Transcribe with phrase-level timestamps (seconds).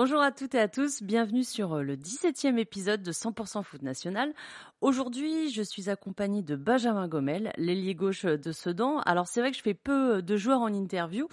[0.00, 3.82] Bonjour à toutes et à tous, bienvenue sur euh, le 17e épisode de 100% Foot
[3.82, 4.32] National.
[4.80, 9.00] Aujourd'hui, je suis accompagnée de Benjamin Gomel, l'ailier gauche de Sedan.
[9.00, 11.26] Alors c'est vrai que je fais peu de joueurs en interview,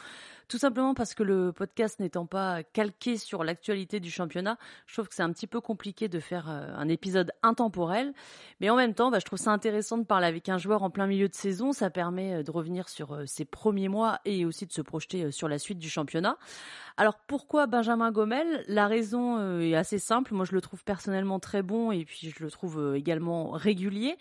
[0.47, 5.07] tout simplement parce que le podcast n'étant pas calqué sur l'actualité du championnat, je trouve
[5.07, 8.13] que c'est un petit peu compliqué de faire euh, un épisode intemporel.
[8.59, 10.89] Mais en même temps, bah, je trouve ça intéressant de parler avec un joueur en
[10.89, 11.71] plein milieu de saison.
[11.71, 15.31] Ça permet euh, de revenir sur euh, ses premiers mois et aussi de se projeter
[15.31, 16.37] sur la suite du championnat.
[16.97, 20.33] Alors pourquoi Benjamin Gomel La raison est assez simple.
[20.33, 24.17] Moi, je le trouve personnellement très bon et puis je le trouve également régulier.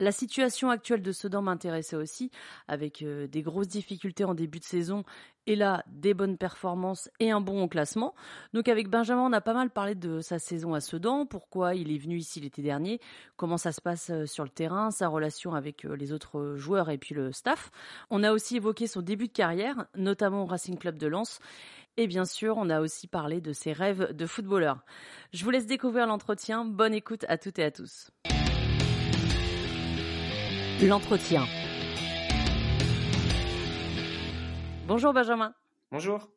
[0.00, 2.32] La situation actuelle de Sedan m'intéressait aussi,
[2.66, 5.04] avec des grosses difficultés en début de saison
[5.46, 8.14] et là des bonnes performances et un bon classement.
[8.52, 11.92] Donc avec Benjamin, on a pas mal parlé de sa saison à Sedan, pourquoi il
[11.92, 13.00] est venu ici l'été dernier,
[13.36, 16.90] comment ça se passe euh, sur le terrain, sa relation avec euh, les autres joueurs
[16.90, 17.70] et puis le staff.
[18.10, 21.38] On a aussi évoqué son début de carrière, notamment au Racing Club de Lens.
[21.96, 24.84] Et bien sûr, on a aussi parlé de ses rêves de footballeur.
[25.32, 26.64] Je vous laisse découvrir l'entretien.
[26.64, 28.10] Bonne écoute à toutes et à tous.
[30.82, 31.42] L'entretien.
[34.88, 35.52] Bonjour Benjamin.
[35.90, 36.30] Bonjour.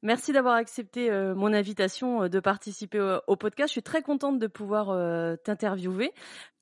[0.00, 3.68] Merci d'avoir accepté euh, mon invitation euh, de participer au, podcast.
[3.68, 6.10] Je suis très contente de pouvoir euh, t'interviewer.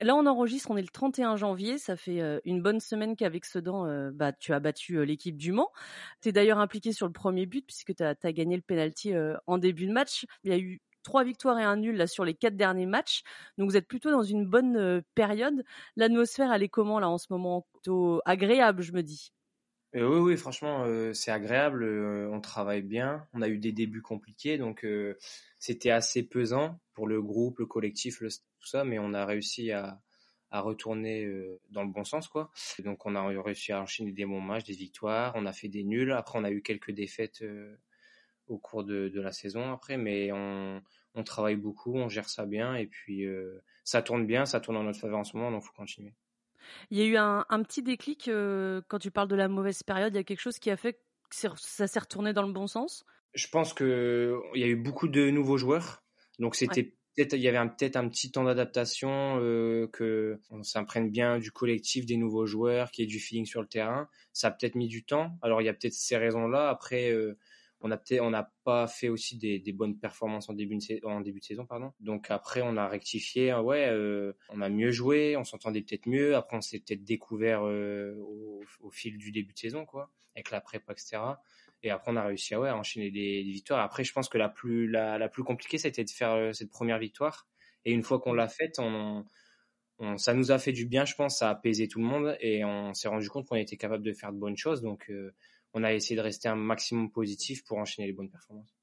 [0.00, 1.78] Là, on enregistre, on est le 31 janvier.
[1.78, 5.70] Ça fait une bonne semaine qu'avec Sedan, bah, tu as battu l'équipe du Mans.
[6.20, 9.12] Tu es d'ailleurs impliqué sur le premier but puisque tu as, as, gagné le penalty
[9.46, 10.26] en début de match.
[10.42, 13.22] Il y a eu trois victoires et un nul là sur les quatre derniers matchs.
[13.56, 15.62] Donc vous êtes plutôt dans une bonne période.
[15.94, 17.66] L'atmosphère, elle est comment là en ce moment?
[17.72, 19.32] Plutôt agréable, je me dis.
[19.96, 21.82] Euh, oui, oui, franchement, euh, c'est agréable.
[21.82, 23.26] Euh, on travaille bien.
[23.32, 24.86] On a eu des débuts compliqués, donc
[25.58, 29.72] c'était assez pesant pour le groupe, le collectif, le, tout ça, mais on a réussi
[29.72, 30.00] à,
[30.50, 31.28] à retourner
[31.70, 32.50] dans le bon sens, quoi.
[32.84, 35.32] Donc on a réussi à enchaîner des bons matchs, des victoires.
[35.36, 36.12] On a fait des nuls.
[36.12, 37.44] Après, on a eu quelques défaites
[38.48, 40.82] au cours de, de, la saison après, mais on,
[41.14, 43.24] on travaille beaucoup, on gère ça bien, et puis
[43.84, 46.14] ça tourne bien, ça tourne en notre faveur en ce moment, donc faut continuer.
[46.90, 49.82] Il y a eu un, un petit déclic euh, quand tu parles de la mauvaise
[49.82, 50.14] période.
[50.14, 52.66] Il y a quelque chose qui a fait que ça s'est retourné dans le bon
[52.66, 53.04] sens?
[53.34, 56.02] Je pense que il y a eu beaucoup de nouveaux joueurs,
[56.40, 61.10] donc c'était peut-être il y avait peut-être un petit temps d'adaptation, euh, que on s'imprègne
[61.10, 64.08] bien du collectif des nouveaux joueurs, qui ait du feeling sur le terrain.
[64.32, 65.38] Ça a peut-être mis du temps.
[65.42, 66.68] Alors il y a peut-être ces raisons-là.
[66.68, 67.10] Après.
[67.10, 67.38] Euh,
[67.82, 71.06] on a peut-être, on n'a pas fait aussi des, des, bonnes performances en début de,
[71.06, 71.92] en début de saison, pardon.
[72.00, 73.50] Donc après, on a rectifié.
[73.50, 76.36] Hein, ouais, euh, on a mieux joué, on s'entendait peut-être mieux.
[76.36, 80.50] Après, on s'est peut-être découvert euh, au, au, fil du début de saison, quoi, avec
[80.50, 81.18] la prépa, etc.
[81.82, 83.80] Et après, on a réussi à ouais, enchaîner des, des, victoires.
[83.80, 86.70] Après, je pense que la plus la, la plus compliquée, c'était de faire euh, cette
[86.70, 87.48] première victoire.
[87.86, 89.24] Et une fois qu'on l'a faite, on,
[89.98, 91.38] on, ça nous a fait du bien, je pense.
[91.38, 94.12] Ça a apaisé tout le monde et on s'est rendu compte qu'on était capable de
[94.12, 94.82] faire de bonnes choses.
[94.82, 95.34] Donc euh,
[95.74, 98.74] on a essayé de rester un maximum positif pour enchaîner les bonnes performances.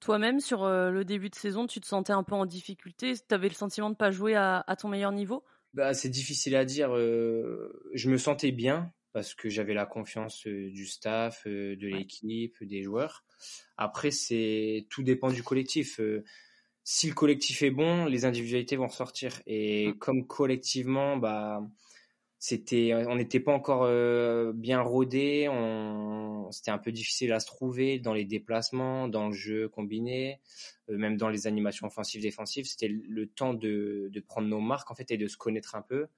[0.00, 3.14] Toi-même, sur euh, le début de saison, tu te sentais un peu en difficulté?
[3.14, 5.44] Tu avais le sentiment de pas jouer à, ton meilleur niveau?
[5.72, 6.94] Bah, C'est difficile à dire.
[6.94, 12.62] Euh, je me sentais bien parce que j'avais la confiance euh, du staff, de l'équipe,
[12.62, 13.24] des joueurs.
[13.76, 16.00] Après, c'est tout dépend du collectif.
[16.82, 19.40] si le collectif est bon, les individualités vont ressortir.
[19.46, 19.98] Et mmh.
[19.98, 21.62] comme collectivement, bah
[22.46, 27.46] c'était on n'était pas encore euh, bien rodé on c'était un peu difficile à se
[27.46, 30.42] trouver dans les déplacements dans le jeu combiné
[30.90, 32.66] euh, même dans les animations offensives défensives.
[32.66, 35.80] C'était le temps de, de prendre nos marques en fait et de se connaître un
[35.80, 36.08] peu.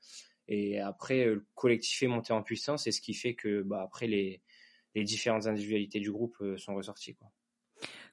[0.49, 4.09] Et après le collectif est monté en puissance et ce qui fait que bah après
[4.09, 4.43] les
[4.97, 7.31] les différentes individualités du groupe euh, sont ressorties quoi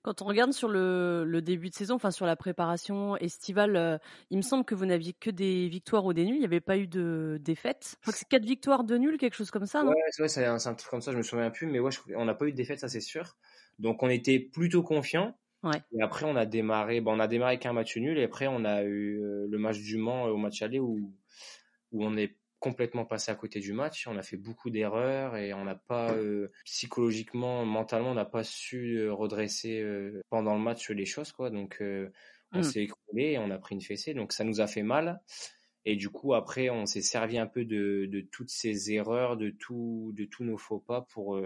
[0.04, 3.98] quand on regarde sur le, le, début de saison, enfin sur la préparation estivale, euh,
[4.30, 6.36] il me semble que vous n'aviez que des victoires ou des nuls.
[6.36, 7.96] Il n'y avait pas eu de défaites.
[7.96, 9.92] Je crois que c'est quatre victoires, de nuls, quelque chose comme ça, non?
[9.92, 11.14] Ouais, ouais c'est un, truc comme ça.
[11.14, 13.38] Je me souviens plus, mais ouais, on n'a pas eu de défaites, ça c'est sûr.
[13.80, 15.38] Donc on était plutôt confiants.
[15.64, 15.82] Ouais.
[15.98, 18.48] Et après on a démarré, bon, on a démarré avec un match nul et après
[18.48, 21.14] on a eu euh, le match du Mans au match aller où
[21.94, 24.08] où on est complètement passé à côté du match.
[24.08, 28.46] On a fait beaucoup d'erreurs et on n'a pas euh, psychologiquement, mentalement, on n'a pas
[28.46, 31.50] su euh, redresser euh, pendant le match les choses quoi.
[31.50, 31.84] Donc
[32.54, 32.64] on mm.
[32.64, 34.14] s'est écroulé et on a pris une fessée.
[34.14, 35.22] Donc ça nous a fait mal.
[35.84, 39.50] Et du coup après on s'est servi un peu de, de toutes ces erreurs, de
[39.50, 41.38] tout, de tous nos faux pas pour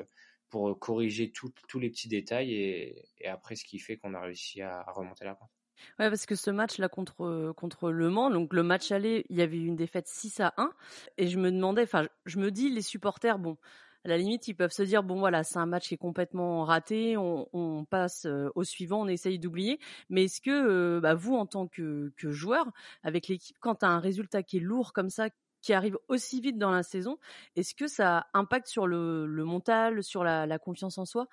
[0.50, 4.62] pour corriger tous les petits détails et, et après ce qui fait qu'on a réussi
[4.62, 5.57] à, à remonter la pente.
[6.00, 9.42] Ouais, parce que ce match-là contre, contre Le Mans, donc le match aller, il y
[9.42, 10.72] avait eu une défaite 6 à 1.
[11.18, 13.58] Et je me demandais, enfin, je me dis, les supporters, bon,
[14.06, 16.64] à la limite, ils peuvent se dire, bon voilà, c'est un match qui est complètement
[16.64, 19.80] raté, on, passe au suivant, on essaye d'oublier.
[20.10, 22.72] Mais est-ce que bah, vous, en tant que, que joueur,
[23.04, 25.30] avec l'équipe, quand tu as un résultat qui est lourd comme ça,
[25.62, 27.18] qui arrive aussi vite dans la saison,
[27.56, 31.28] est-ce que ça impacte sur le, le mental, sur la, la, confiance en soi,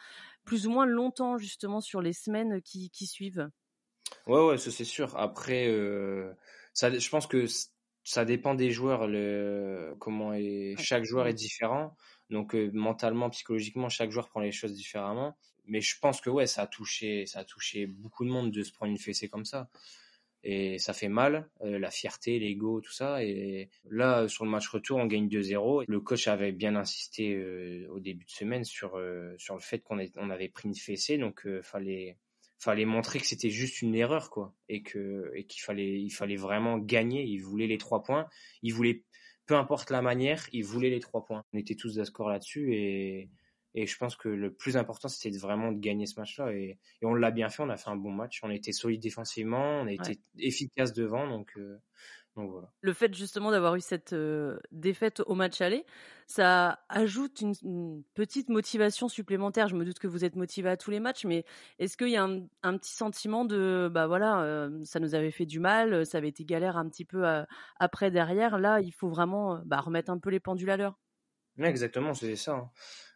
[0.45, 3.49] plus ou moins longtemps justement sur les semaines qui, qui suivent?
[4.27, 5.17] Ouais, ouais, ça c'est sûr.
[5.17, 6.33] Après, euh,
[6.73, 7.47] ça, je pense que
[8.05, 9.07] ça dépend des joueurs.
[9.07, 11.97] Le, comment est, chaque joueur est différent.
[12.31, 15.37] Donc euh, mentalement, psychologiquement, chaque joueur prend les choses différemment.
[15.67, 18.63] Mais je pense que ouais, ça a touché, ça a touché beaucoup de monde de
[18.63, 19.69] se prendre une fessée comme ça.
[20.47, 23.25] Et ça fait mal, euh, la fierté, l'ego, tout ça.
[23.25, 25.85] Et là, sur le match retour, on gagne 2-0.
[25.89, 29.01] Le coach avait bien insisté euh, au début de semaine sur
[29.39, 32.19] sur le fait qu'on on avait pris une fessée, donc fallait
[32.59, 36.37] fallait montrer que c'était juste une erreur quoi et que et qu'il fallait il fallait
[36.37, 37.25] vraiment gagner.
[37.25, 38.27] Il voulait les trois points.
[38.63, 39.05] Il voulait
[39.47, 41.45] peu importe la manière il voulait les trois points.
[41.53, 43.31] On était tous d'accord là-dessus et
[43.77, 46.53] et je pense que le plus important c'était vraiment de gagner ce match-là.
[46.53, 47.63] Et, et on l'a bien fait.
[47.63, 48.41] On a fait un bon match.
[48.45, 49.81] On a été solide défensivement.
[49.81, 51.29] On a été efficace devant.
[51.29, 51.81] Donc euh,
[52.37, 55.85] le fait justement d'avoir eu cette euh, défaite au match aller,
[56.27, 59.69] ça ajoute une, petite motivation supplémentaire.
[59.69, 61.45] Je me doute que vous êtes motivé à tous les matchs, mais
[61.79, 65.47] est-ce qu'il y a un, petit sentiment de bah voilà, euh, ça nous avait fait
[65.47, 67.45] du mal, ça avait été galère un petit peu euh,
[67.79, 68.59] après derrière.
[68.59, 70.99] Là, il faut vraiment bah, remettre un peu les pendules à l'heure.
[71.59, 72.71] exactement, c'est ça.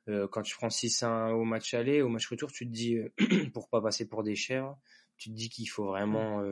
[0.09, 0.29] Hein.
[0.31, 2.99] quand tu prends 6-1 au match aller, au match retour, tu te dis
[3.53, 4.79] pour pas passer pour des chèvres,
[5.17, 6.45] tu te dis qu'il faut vraiment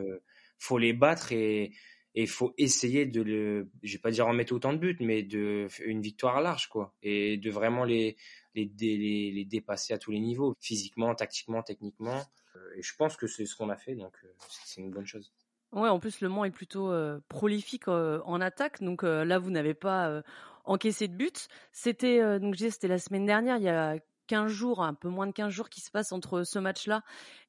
[0.59, 1.73] faut les battre et
[2.17, 4.97] et il faut essayer de le, je vais pas dire en mettre autant de buts,
[5.01, 8.17] mais de une victoire large quoi, et de vraiment les
[8.55, 12.23] les, les, les dépasser à tous les niveaux, physiquement, tactiquement, techniquement.
[12.57, 14.29] Euh, et je pense que c'est ce qu'on a fait, donc euh,
[14.65, 15.31] c'est une bonne chose.
[15.73, 19.75] Ouais, en plus le Mans est plutôt euh, prolifique en attaque, donc là vous n'avez
[19.75, 20.23] pas
[20.65, 21.31] encaissé de buts.
[21.73, 23.99] C'était donc c'était la semaine dernière, il y a
[24.29, 27.03] 15 jours, un peu moins de 15 jours qui se passent entre ce match-là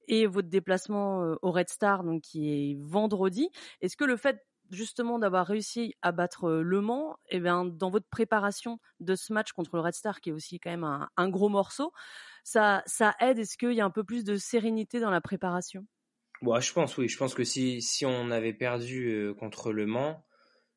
[0.10, 3.50] et votre déplacement au Red Star, donc qui est vendredi.
[3.82, 7.90] Est-ce que le fait justement d'avoir réussi à battre Le Mans, et eh bien dans
[7.90, 11.30] votre préparation de ce match contre le Red Star, qui est aussi quand même un,
[11.30, 11.92] gros morceau,
[12.44, 13.40] ça, ça aide.
[13.40, 15.86] Est-ce qu'il y a un peu plus de sérénité dans la préparation?
[16.42, 17.08] Ouais, je pense oui.
[17.08, 20.24] Je pense que si si on avait perdu contre Le Mans,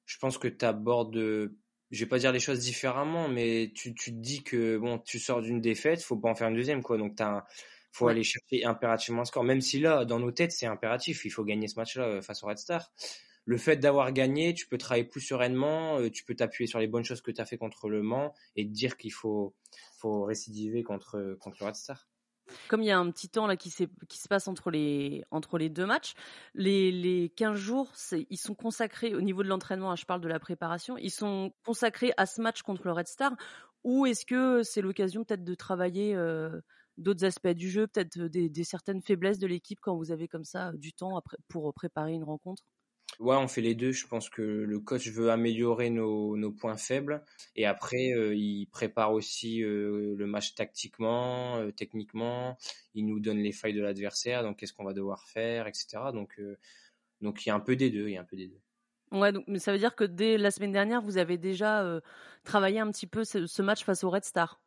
[0.07, 1.51] je pense que tu abordes
[1.91, 5.19] je vais pas dire les choses différemment, mais tu, tu te dis que bon, tu
[5.19, 6.97] sors d'une défaite, faut pas en faire une deuxième, quoi.
[6.97, 7.45] Donc t'as,
[7.93, 9.43] faut aller chercher impérativement un score.
[9.43, 12.47] Même si là, dans nos têtes, c'est impératif, il faut gagner ce match-là face au
[12.47, 12.93] Red Star
[13.45, 16.87] le fait d'avoir gagné, tu peux travailler plus sereinement, euh, tu peux t'appuyer sur les
[16.87, 19.55] bonnes choses que tu as fait contre le Mans et dire qu'il faut,
[20.05, 22.09] récidiver contre, le Red Star.
[22.69, 23.87] Comme il y a un petit temps là qui, se
[24.29, 25.25] passe entre les,
[25.69, 26.15] deux matchs,
[26.55, 27.93] les, les 15 jours,
[28.29, 31.53] ils sont consacrés au niveau de l'entraînement, hein, je parle de la préparation, ils sont
[31.65, 33.37] consacrés à ce match contre le Red Star
[33.85, 36.61] ou est-ce que c'est l'occasion peut-être de travailler euh,
[36.99, 40.45] d'autres aspects du jeu, peut-être des, des, certaines faiblesses de l'équipe quand vous avez comme
[40.45, 42.65] ça du temps pour préparer une rencontre?
[43.21, 43.93] Ouais, on fait les deux.
[43.93, 47.23] Je pense que le coach veut améliorer nos, nos points faibles
[47.55, 52.57] et après euh, il prépare aussi euh, le match tactiquement, euh, techniquement.
[52.95, 55.99] Il nous donne les failles de l'adversaire, donc qu'est-ce qu'on va devoir faire, etc.
[56.15, 56.41] Donc
[57.21, 58.09] donc il y a un peu des deux.
[58.09, 58.61] Il y a un peu des deux.
[59.13, 62.01] Ouais, donc, mais ça veut dire que dès la semaine dernière, vous avez déjà
[62.45, 64.63] travaillé un petit peu ce, match face au Red Star.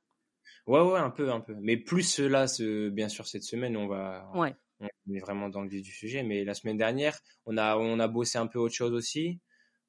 [0.67, 1.55] Ouais, ouais, un peu, un peu.
[1.59, 2.45] Mais plus là,
[2.91, 4.55] bien sûr, cette semaine, on va, ouais
[5.07, 6.23] on est vraiment dans le vif du sujet.
[6.23, 9.39] Mais la semaine dernière, on a, on a bossé un peu autre chose aussi,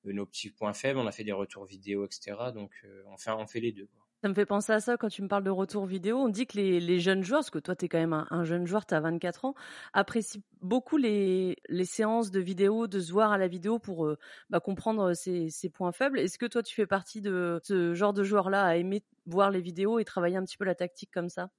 [0.07, 2.37] euh, nos petits points faibles, on a fait des retours vidéo, etc.
[2.53, 3.89] Donc, euh, on fait les deux.
[4.23, 6.17] Ça me fait penser à ça quand tu me parles de retours vidéo.
[6.17, 8.45] On dit que les, les jeunes joueurs, parce que toi, tu es quand même un,
[8.45, 9.55] jeune joueur, tu as 24 ans,
[9.93, 14.17] apprécient beaucoup les, les séances de vidéo, de se voir à la vidéo pour euh,
[14.49, 16.19] bah, comprendre ses, ses, points faibles.
[16.19, 19.61] Est-ce que toi, tu fais partie de ce genre de joueur-là à aimer voir les
[19.61, 21.51] vidéos et travailler un petit peu la tactique comme ça?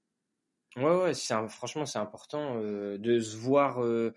[0.75, 4.13] Ouais, ouais, c'est franchement, c'est important euh, de se voir euh,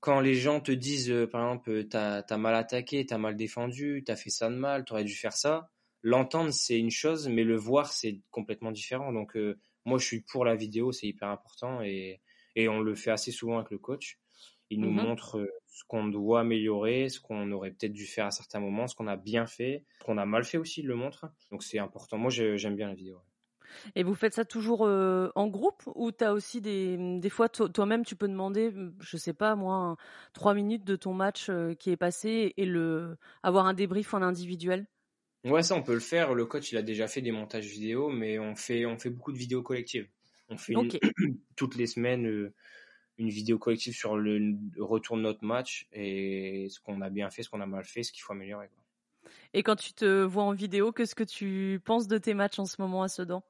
[0.00, 4.02] quand les gens te disent, euh, par exemple, t'as as mal attaqué, t'as mal défendu,
[4.06, 5.70] t'as fait ça de mal, t'aurais dû faire ça.
[6.02, 9.12] L'entendre, c'est une chose, mais le voir, c'est complètement différent.
[9.12, 9.36] Donc,
[9.84, 12.20] moi, je suis pour la vidéo, c'est hyper important et,
[12.56, 14.18] et on le fait assez souvent avec le coach.
[14.70, 18.30] Il nous mmh montre ce qu'on doit améliorer, ce qu'on aurait peut-être dû faire à
[18.32, 20.96] certains moments, ce qu'on a bien fait, ce qu'on a mal fait aussi, il le
[20.96, 21.26] montre.
[21.50, 22.18] Donc, c'est important.
[22.18, 23.18] Moi, j'aime bien la vidéo.
[23.94, 27.48] Et vous faites ça toujours euh, en groupe ou tu as aussi des, des fois
[27.48, 29.96] toi-même tu peux demander, je sais pas moi,
[30.32, 34.22] trois minutes de ton match euh, qui est passé et le avoir un débrief en
[34.22, 34.86] individuel?
[35.44, 36.34] Ouais, ça on peut le faire.
[36.34, 39.32] Le coach il a déjà fait des montages vidéo, mais on fait on fait beaucoup
[39.32, 40.08] de vidéos collectives.
[40.48, 40.74] On fait
[41.56, 42.54] toutes les semaines euh,
[43.18, 47.42] une vidéo collective sur le retour de notre match et ce qu'on a bien fait,
[47.44, 48.70] ce qu'on a mal fait, ce qu'il faut améliorer.
[49.54, 52.66] Et quand tu te vois en vidéo, qu'est-ce que tu penses de tes matchs en
[52.66, 53.42] ce moment à Sedan?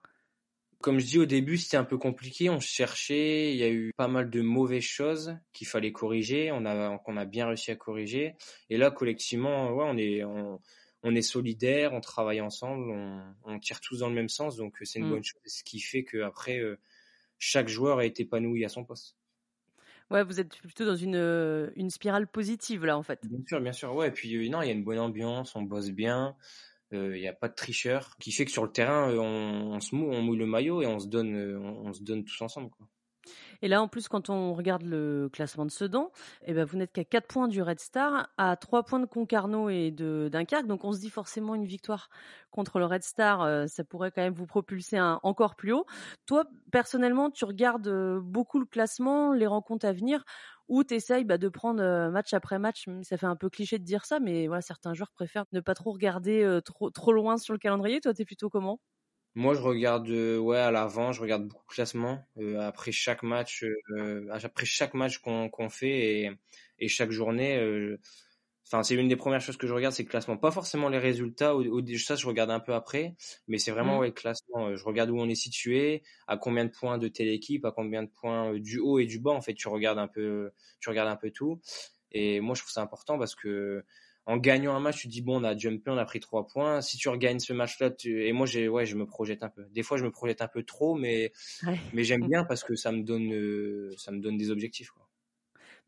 [0.82, 2.50] Comme je dis au début, c'était un peu compliqué.
[2.50, 6.52] On cherchait, il y a eu pas mal de mauvaises choses qu'il fallait corriger.
[6.52, 8.34] On a, qu'on a bien réussi à corriger.
[8.68, 12.92] Et là, collectivement, ouais, on est, on, est solidaire, on travaille ensemble,
[13.44, 14.56] on, tire tous dans le même sens.
[14.56, 15.10] Donc c'est une mm.
[15.10, 15.40] bonne chose.
[15.46, 16.78] Ce qui fait que après, euh,
[17.38, 19.16] chaque joueur est épanoui à son poste.
[20.10, 23.20] Ouais, vous êtes plutôt dans une, euh, une spirale positive là en fait.
[23.24, 23.94] Bien sûr, bien sûr.
[23.94, 26.36] Ouais, et puis euh, non, il y a une bonne ambiance, on bosse bien.
[26.92, 30.22] Il n'y a pas de tricheur, qui fait que sur le terrain, on, se on
[30.22, 32.70] mouille le maillot et on se donne, on, on se donne tous ensemble.
[33.62, 36.10] Et là, en plus, quand on regarde le classement de Sedan,
[36.44, 39.68] eh ben, vous n'êtes qu'à 4 points du Red Star, à 3 points de Concarneau
[39.68, 40.66] et de Dunkerque.
[40.66, 42.10] Donc, on se dit forcément une victoire
[42.50, 45.86] contre le Red Star, euh, ça pourrait quand même vous propulser encore plus haut.
[46.26, 50.24] Toi, personnellement, tu regardes euh, beaucoup le classement, les rencontres à venir,
[50.72, 52.86] ou tu essayes bah, de prendre euh, match après match.
[53.02, 55.74] Ça fait un peu cliché de dire ça, mais voilà, certains joueurs préfèrent ne pas
[55.74, 58.00] trop regarder trop, trop loin sur le calendrier.
[58.00, 58.80] Toi, tu es plutôt comment?
[59.34, 63.22] Moi, je regarde euh, ouais à l'avant, je regarde beaucoup de classement euh, après chaque
[63.22, 63.64] match,
[63.96, 66.30] euh, après chaque match qu'on qu'on fait et,
[66.78, 67.56] et chaque journée.
[68.66, 70.36] Enfin, c'est une des premières choses que je regarde, c'est le classement.
[70.36, 73.14] Pas forcément les résultats, ou, ça je regarde un peu après,
[73.48, 74.00] mais c'est vraiment mmh.
[74.00, 74.74] ouais, le classement.
[74.74, 78.02] Je regarde où on est situé, à combien de points de telle équipe, à combien
[78.02, 79.32] de points du haut et du bas.
[79.32, 81.60] En fait, tu regardes un peu, tu regardes un peu tout.
[82.12, 83.84] Et moi, je trouve ça important parce que
[84.26, 86.46] en gagnant un match, tu te dis bon, on a jumpé, on a pris trois
[86.46, 86.80] points.
[86.80, 88.26] Si tu regagnes ce match-là, tu...
[88.26, 89.64] et moi j'ai ouais, je me projette un peu.
[89.70, 91.32] Des fois, je me projette un peu trop, mais
[91.92, 94.90] mais j'aime bien parce que ça me donne euh, ça me donne des objectifs.
[94.90, 95.08] Quoi.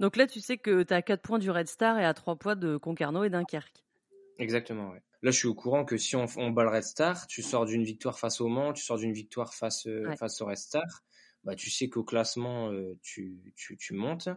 [0.00, 2.36] Donc là, tu sais que tu as 4 points du Red Star et à 3
[2.36, 3.84] points de Concarneau et Dunkerque.
[4.38, 5.02] Exactement, ouais.
[5.22, 7.64] Là, je suis au courant que si on, on bat le Red Star, tu sors
[7.64, 10.84] d'une victoire face au Mans, tu sors d'une victoire face euh, face au Red Star,
[11.44, 14.28] bah tu sais qu'au classement euh, tu, tu, tu montes.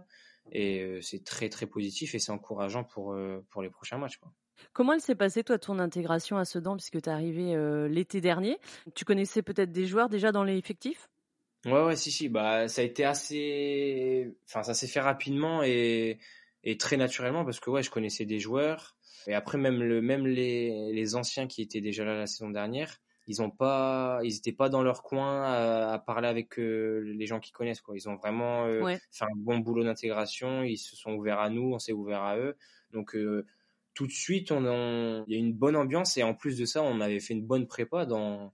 [0.53, 3.13] Et c'est très très positif et c'est encourageant pour,
[3.49, 4.15] pour les prochains matchs.
[4.15, 4.31] Quoi.
[4.71, 8.57] Comment elle s'est passée, toi, ton intégration à Sedan, puisque tu es arrivé l'été dernier?
[8.95, 11.09] Tu connaissais peut-être des joueurs déjà dans les effectifs
[11.67, 12.29] Ouais, ouais, si, si.
[12.29, 14.35] Bah, ça a été assez.
[14.47, 16.17] Enfin, ça s'est fait rapidement et,
[16.63, 18.95] et très naturellement parce que ouais, je connaissais des joueurs.
[19.27, 23.01] Et après, même, le, même les, les anciens qui étaient déjà là la saison dernière,
[23.27, 27.41] ils ont pas, ils étaient pas dans leur coin à, parler avec euh, les gens
[27.41, 27.95] qui connaissent quoi.
[27.97, 30.63] Ils ont vraiment euh, fait un bon boulot d'intégration.
[30.63, 32.55] Ils se sont ouverts à nous, on s'est ouvert à eux.
[32.93, 33.45] Donc euh,
[33.93, 36.81] tout de suite, on, il y a une bonne ambiance et en plus de ça,
[36.81, 38.53] on avait fait une bonne prépa dans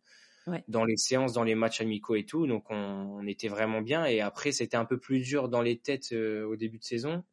[0.67, 2.47] dans les séances, dans les matchs amicaux et tout.
[2.47, 4.05] Donc on, était vraiment bien.
[4.05, 7.23] Et après, c'était un peu plus dur dans les têtes au début de saison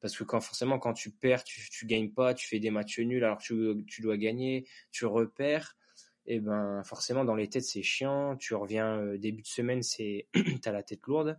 [0.00, 2.98] parce que quand forcément quand tu perds, tu, tu gagnes pas, tu fais des matchs
[2.98, 5.78] nuls alors que tu, tu dois gagner, tu repères
[6.26, 8.36] et eh ben forcément dans les têtes c'est chiant.
[8.36, 10.26] Tu reviens euh, début de semaine, c'est
[10.62, 11.38] t'as la tête lourde.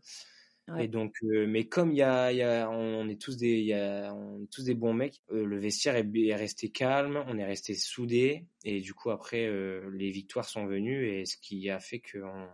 [0.79, 3.74] Et donc, euh, mais comme il y a, y a, on est tous des, y
[3.74, 7.38] a, on est tous des bons mecs, euh, le vestiaire est, est, resté calme, on
[7.38, 9.48] est resté soudé, et du coup après
[9.93, 12.48] les victoires sont venues et ce qui a fait qu'on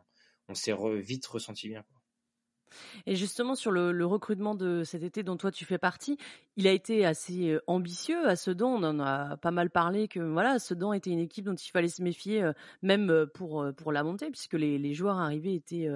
[0.49, 1.83] on, s'est vite ressenti bien.
[1.83, 2.00] Quoi.
[3.05, 6.17] Et justement, sur le, recrutement de cet été dont toi tu fais partie,
[6.57, 8.73] il a été assez euh, ambitieux à Sedan.
[8.73, 11.87] On en a pas mal parlé que voilà, Sedan était une équipe dont il fallait
[11.87, 15.87] se méfier, euh, même euh, pour, pour la montée, puisque les, joueurs arrivés étaient,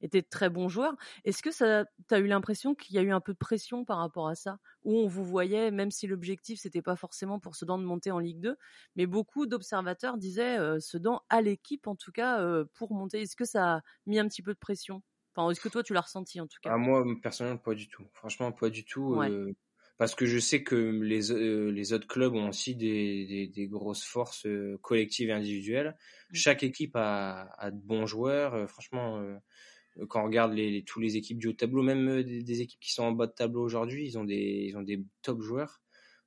[0.00, 0.94] étaient de très bons joueurs.
[1.24, 3.98] Est-ce que tu as eu l'impression qu'il y a eu un peu de pression par
[3.98, 4.58] rapport à ça?
[4.84, 8.18] Où on vous voyait, même si l'objectif c'était pas forcément pour Sedan de monter en
[8.18, 8.56] Ligue 2,
[8.96, 12.40] mais beaucoup d'observateurs disaient Sedan à l'équipe en tout cas
[12.74, 13.22] pour monter.
[13.22, 15.02] Est-ce que ça a mis un petit peu de pression?
[15.50, 16.70] Est-ce que toi, tu l'as ressenti en tout cas?
[16.72, 18.04] Ah, Moi, personnellement, pas du tout.
[18.12, 19.20] Franchement, pas du tout.
[19.20, 19.52] Euh,
[19.98, 24.04] parce que je sais que les, euh, les autres clubs ont aussi des, des, grosses
[24.04, 25.96] forces euh, collectives et individuelles.
[26.30, 26.34] Mmh.
[26.34, 28.68] Chaque équipe a, a, de bons joueurs.
[28.68, 29.22] franchement,
[30.08, 32.92] quand on regarde les, tous les équipes du haut tableau, même des, des, équipes qui
[32.92, 35.80] sont en bas de tableau aujourd'hui, ils ont des, ils ont des top joueurs.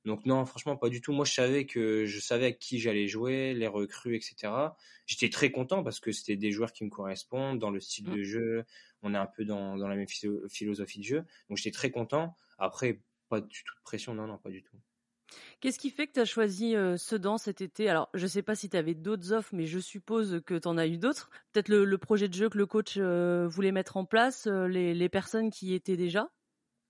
[0.08, 1.12] Donc non, franchement, pas du tout.
[1.12, 4.50] Moi, je savais que je savais à qui j'allais jouer, les recrues, etc.
[5.04, 8.16] J'étais très content parce que c'était des joueurs qui me correspondent dans le style mmh.
[8.16, 8.64] de jeu.
[9.02, 11.24] On est un peu dans, dans la même philosophie de jeu.
[11.48, 12.34] Donc j'étais très content.
[12.56, 14.14] Après, pas du tout de pression.
[14.14, 14.78] Non, non, pas du tout.
[15.60, 17.90] Qu'est-ce qui fait que tu as choisi euh, Sedan cet été?
[17.90, 20.66] Alors, je ne sais pas si tu avais d'autres offres, mais je suppose que tu
[20.66, 21.28] en as eu d'autres.
[21.52, 24.94] Peut-être le, projet de jeu que le coach euh, voulait mettre en place, euh, les,
[24.94, 26.30] les, personnes qui y étaient déjà?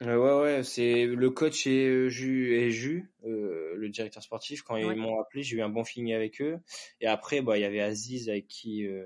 [0.00, 4.62] Ouais, ouais, c'est le coach et euh, Ju, et Ju euh, le directeur sportif.
[4.62, 6.60] Quand ils m'ont appelé, j'ai eu un bon feeling avec eux.
[7.00, 9.04] Et après, bah, il y avait Aziz avec qui, euh,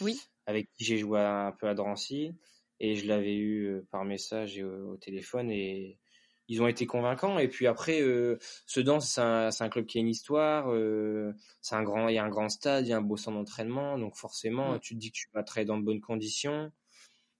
[0.00, 0.20] oui.
[0.46, 2.32] avec qui j'ai joué un peu à Drancy.
[2.78, 5.50] Et je l'avais eu par message et au, téléphone.
[5.50, 5.98] Et
[6.46, 7.40] ils ont été convaincants.
[7.40, 10.72] Et puis après, euh, Sedan, c'est un, un, club qui a une histoire.
[11.60, 13.36] c'est un grand, il y a un grand stade, il y a un beau centre
[13.36, 13.98] d'entraînement.
[13.98, 16.70] Donc forcément, tu te dis que tu vas très dans de bonnes conditions.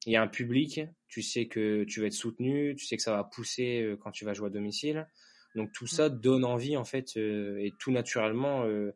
[0.08, 3.02] Il y a un public, tu sais que tu vas être soutenu, tu sais que
[3.02, 5.06] ça va pousser euh, quand tu vas jouer à domicile.
[5.54, 8.92] Donc tout ça donne envie en fait euh, et tout naturellement euh,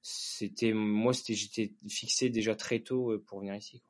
[0.00, 3.84] c'était moi c'était j'étais fixé déjà très tôt pour venir ici.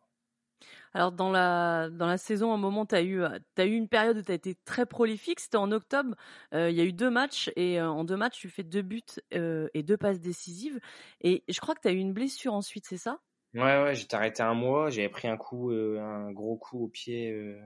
[0.93, 3.89] Alors dans la dans la saison, à un moment, tu as eu as eu une
[3.89, 5.41] période où tu as été très prolifique.
[5.41, 6.15] C'était en octobre.
[6.53, 9.83] Il y a eu deux matchs et en deux matchs, tu fais deux buts et
[9.83, 10.81] deux passes décisives.
[11.23, 13.21] Et je crois que tu as eu une blessure ensuite, c'est ça?
[13.55, 14.91] Ouais, ouais, j'étais arrêté un mois.
[14.91, 17.57] J'avais pris un coup, un gros coup au pied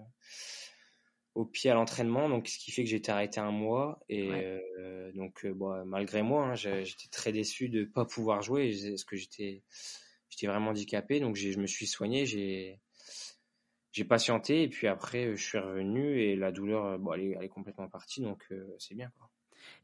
[1.35, 4.00] au pied à l'entraînement, donc ce qui fait que j'ai été arrêté un mois.
[4.09, 4.31] Et
[5.14, 9.16] donc, bon, malgré moi, hein, j'étais très déçu de ne pas pouvoir jouer, parce que
[9.16, 9.62] j'étais,
[10.31, 11.21] j'étais vraiment handicapé.
[11.21, 12.81] Donc, je me suis soigné, j'ai,
[13.97, 17.88] j'ai patienté et puis après je suis revenu et la douleur bon, elle, est, complètement
[17.88, 19.11] partie donc euh, c'est bien.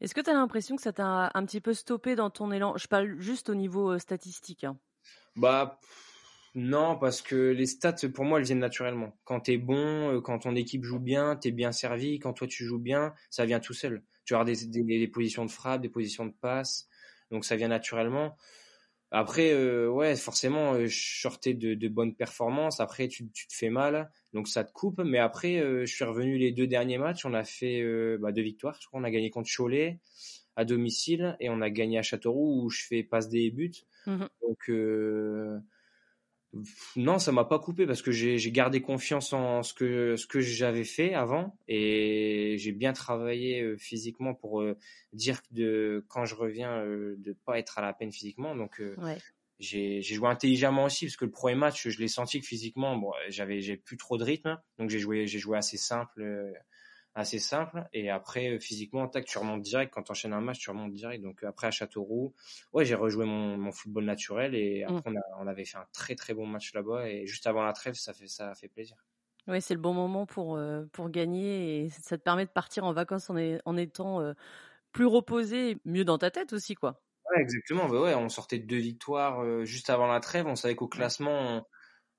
[0.01, 2.77] Est-ce que tu as l'impression que ça t'a un petit peu stoppé dans ton élan?
[2.77, 4.65] Je parle juste au niveau euh, statistique.
[4.65, 4.77] Hein.
[5.35, 5.79] Bah
[6.55, 9.17] non, parce que les stats pour moi elles viennent naturellement.
[9.23, 12.33] Quand tu es bon, euh, quand ton équipe joue bien, tu es bien servi, quand
[12.33, 14.03] toi tu joues bien, ça vient tout seul.
[14.25, 16.87] Tu as des, des positions de frappe, des positions de passe,
[17.31, 18.37] donc ça vient naturellement.
[19.15, 22.79] Après, euh, ouais, forcément, euh, je sortais de, bonnes performances.
[22.79, 24.99] Après, tu, tu, te fais mal, donc ça te coupe.
[25.05, 27.23] Mais après, euh, je suis revenu les deux derniers matchs.
[27.23, 27.83] On a fait
[28.17, 28.79] bah, deux victoires.
[28.91, 29.99] On a gagné contre Cholet
[30.55, 33.85] à domicile et on a gagné à Châteauroux où je fais passe des buts.
[34.05, 34.69] Mmh donc,
[36.95, 40.39] non, ça m'a pas coupé parce que j'ai gardé confiance en ce que ce que
[40.39, 44.77] j'avais fait avant et j'ai bien travaillé euh, physiquement pour euh,
[45.13, 48.55] dire de quand je reviens euh, de pas être à la peine physiquement.
[48.55, 48.81] Donc
[49.57, 53.11] j'ai joué intelligemment aussi parce que le premier match je l'ai senti que physiquement bon
[53.29, 54.59] j'avais j'ai plus trop de rythme.
[54.77, 56.53] Donc j'ai joué j'ai joué assez simple
[57.15, 57.87] assez simple.
[57.93, 59.93] Et après, euh, physiquement, tac, tu remontes direct.
[59.93, 61.23] Quand tu enchaînes un match, tu remontes direct.
[61.23, 62.33] Donc euh, après, à Châteauroux,
[62.73, 64.55] ouais, j'ai rejoué mon, mon, football naturel.
[64.55, 64.95] Et mmh.
[64.95, 67.09] après, on, avait fait un très très bon match là-bas.
[67.09, 68.97] Et juste avant la trêve, ça fait, ça fait plaisir.
[69.47, 71.83] Oui, c'est le bon moment pour, euh, pour gagner.
[71.83, 74.33] Et ça te permet de partir en vacances en, en étant
[74.91, 77.01] plus reposé, mieux dans ta tête aussi, quoi.
[77.31, 77.87] Ouais, exactement.
[77.87, 80.45] Bah ouais, on sortait de deux victoires juste avant la trêve.
[80.45, 81.65] On savait qu'au classement, on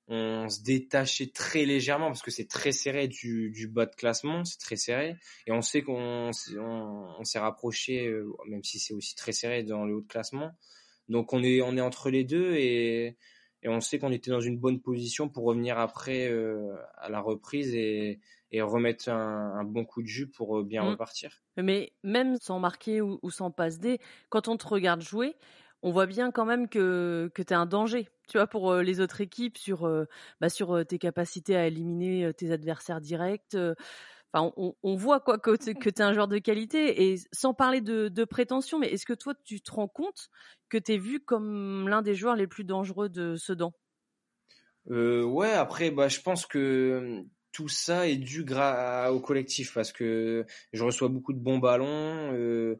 [0.09, 4.59] se détachait très légèrement parce que c'est très serré du, du, bas de classement, c'est
[4.59, 5.15] très serré.
[5.47, 9.85] Et on sait qu'on on, s'est rapproché, euh, même si c'est aussi très serré dans
[9.85, 10.51] le haut de classement.
[11.09, 13.17] Donc on est, on est entre les deux et,
[13.63, 17.19] et on sait qu'on était dans une bonne position pour revenir après euh, à la
[17.19, 18.19] reprise et,
[18.51, 20.89] et remettre un, un, bon coup de jus pour euh, bien mmh.
[20.89, 21.41] repartir.
[21.57, 23.99] Mais même sans marquer ou, ou sans passe D,
[24.29, 25.35] quand on te regarde jouer,
[25.81, 28.99] on voit bien quand même que, que tu es un danger, tu vois, pour les
[28.99, 30.05] autres équipes, sur, euh,
[30.41, 33.55] bah, sur tes capacités à éliminer tes adversaires directs.
[34.33, 37.09] Enfin, on, voit quoi que, tu es un joueur de qualité.
[37.09, 40.29] Et sans parler de, de prétention, mais est-ce que toi, tu te rends compte
[40.69, 43.73] que tu es vu comme l'un des joueurs les plus dangereux de Sedan?
[44.91, 48.45] Euh, Ouais, après, bah, je pense que tout ça est dû
[49.09, 52.33] au collectif parce que je reçois beaucoup de bons ballons.
[52.33, 52.77] Euh,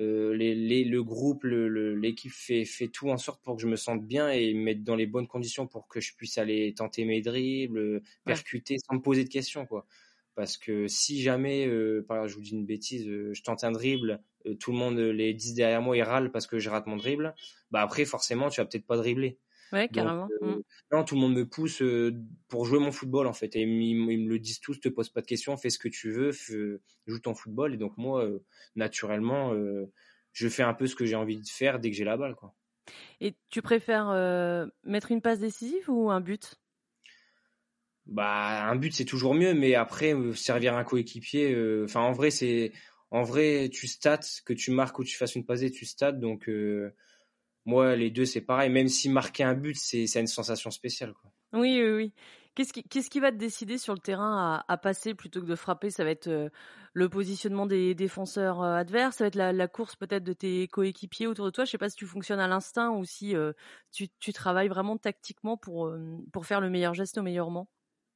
[0.00, 4.06] euh, les, le groupe, l'équipe fait, fait tout en sorte pour que je me sente
[4.06, 7.20] bien et me mettre dans les bonnes conditions pour que je puisse aller tenter mes
[7.20, 9.86] dribbles, percuter sans me poser de questions, quoi.
[10.34, 13.72] Parce que si jamais, euh, par je vous dis une bêtise, euh, je tente un
[13.72, 14.22] dribble,
[14.58, 17.34] tout le monde, les 10 derrière moi, ils râlent parce que je rate mon dribble,
[17.70, 19.38] bah après, forcément, tu vas peut-être pas dribbler.
[19.72, 20.28] Ouais, carrément.
[20.42, 20.62] Euh, mmh.
[20.92, 22.12] Non, tout le monde me pousse euh,
[22.48, 23.54] pour jouer mon football en fait.
[23.56, 26.10] Et ils, me le disent tous, te pose pas de questions, fais ce que tu
[26.10, 26.32] veux,
[27.06, 27.74] joue ton football.
[27.74, 28.42] Et donc moi, euh,
[28.74, 29.54] naturellement,
[30.32, 32.34] je fais un peu ce que j'ai envie de faire dès que j'ai la balle.
[32.34, 32.54] Quoi.
[33.20, 34.08] Et tu préfères
[34.84, 36.56] mettre une passe décisive ou un but?
[38.06, 41.56] Bah, un but c'est toujours mieux, mais après servir un coéquipier.
[41.84, 42.72] Enfin, en vrai, c'est
[43.12, 46.48] en vrai, tu stats que tu marques ou tu fasses une passe, tu stats donc
[47.64, 48.70] moi, les deux, c'est pareil.
[48.70, 51.12] Même si marquer un but, c'est une sensation spéciale.
[51.14, 51.30] Quoi.
[51.52, 52.12] Oui, oui, oui.
[52.54, 55.90] Qu'est-ce qui, va te décider sur le terrain à, passer plutôt que de frapper?
[55.90, 56.50] Ça va être euh,
[56.92, 61.26] le positionnement des défenseurs euh, adverses, ça va être la, course peut-être de tes coéquipiers
[61.26, 61.64] autour de toi?
[61.64, 63.52] Je sais pas si tu fonctionnes à l'instinct ou si euh,
[63.92, 65.94] tu, tu, travailles vraiment tactiquement pour,
[66.32, 67.70] pour faire le meilleur geste au meilleur moment.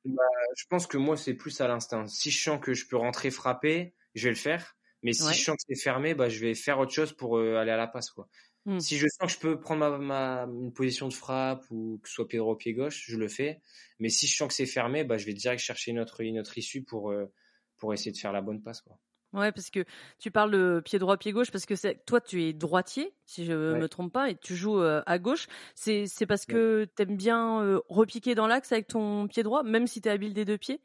[0.05, 0.23] Bah,
[0.57, 2.07] je pense que moi, c'est plus à l'instinct.
[2.07, 4.77] Si je sens que je peux rentrer frapper, je vais le faire.
[5.03, 7.71] Mais si je sens que c'est fermé, bah, je vais faire autre chose pour aller
[7.71, 8.11] à la passe.
[8.11, 8.29] Quoi.
[8.67, 8.81] Mmh.
[8.81, 12.15] Si je sens que je peux prendre ma, une position de frappe ou que ce
[12.15, 13.61] soit pied droit ou pied gauche, je le fais.
[13.99, 16.39] Mais si je sens que c'est fermé, bah, je vais direct chercher une autre, une
[16.39, 17.31] autre issue pour, euh,
[17.77, 18.81] pour essayer de faire la bonne passe.
[18.81, 18.99] Quoi.
[19.35, 19.85] Ouais, parce que
[20.19, 21.75] tu parles de pied droit, pied gauche, parce que
[22.05, 25.19] toi, tu es droitier, si je ne me trompe pas, et tu joues euh, à
[25.19, 25.47] gauche.
[25.75, 29.87] C'est, parce que tu aimes bien euh, repiquer dans l'axe avec ton pied droit, même
[29.87, 30.81] si tu es habile des deux pieds?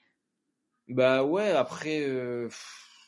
[0.89, 2.01] Bah ouais, après,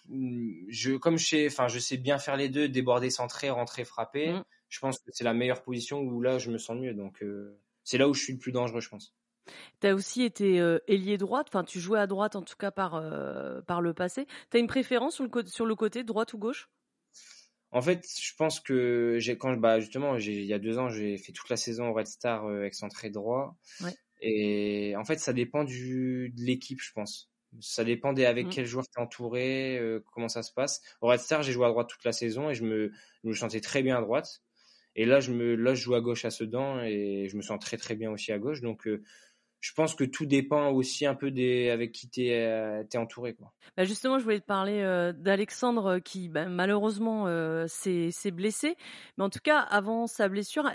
[0.08, 4.32] je, comme je sais, enfin, je sais bien faire les deux, déborder, centrer, rentrer, frapper.
[4.34, 6.96] Mmh je pense que c'est la meilleure position où là je me sens mieux.
[6.96, 9.14] Donc euh, c'est là où je suis le plus dangereux, je pense.
[9.82, 10.58] Tu as aussi été
[10.88, 13.04] ailier droite, enfin tu jouais à droite en tout cas par,
[13.66, 14.28] par le passé.
[14.50, 16.70] Tu as une préférence sur le, sur le côté droite ou gauche?
[17.72, 21.18] En fait, je pense que j'ai quand bah justement il y a deux ans j'ai
[21.18, 23.58] fait toute la saison au Red Star excentré droit.
[24.22, 27.32] Et en fait ça dépend du, de l'équipe je pense.
[27.60, 28.52] Ça dépendait avec mmh.
[28.52, 29.82] quel joueur tu es entouré,
[30.14, 30.82] comment ça se passe.
[31.02, 32.92] Au Red Star j'ai joué à droite toute la saison et je me,
[33.24, 34.44] je me sentais très bien à droite.
[34.96, 37.60] Et là, je me, là, je joue à gauche à Sedan et je me sens
[37.60, 38.62] très très bien aussi à gauche.
[38.62, 38.88] Donc,
[39.62, 43.38] je pense que tout dépend aussi un peu des avec qui tu es, euh, entouré.
[43.78, 47.28] Bah justement, je voulais te parler euh, d'Alexandre euh, qui bah, malheureusement
[47.68, 48.76] s'est blessé,
[49.18, 50.70] mais en tout cas avant sa blessure,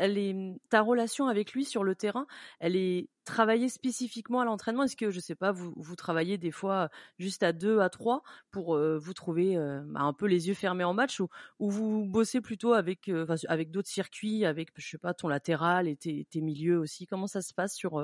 [0.70, 2.26] ta relation avec lui sur le terrain,
[2.61, 4.84] elle est travaillée spécifiquement à l'entraînement?
[4.84, 8.22] Est-ce que je sais pas, vous vous travaillez des fois juste à deux, à trois
[8.50, 12.40] pour vous trouver bah, un peu les yeux fermés en match ou, ou vous bossez
[12.40, 13.10] plutôt avec
[13.48, 17.06] avec d'autres circuits, avec je sais pas ton latéral et tes, tes milieux aussi?
[17.06, 18.02] Comment ça se passe sur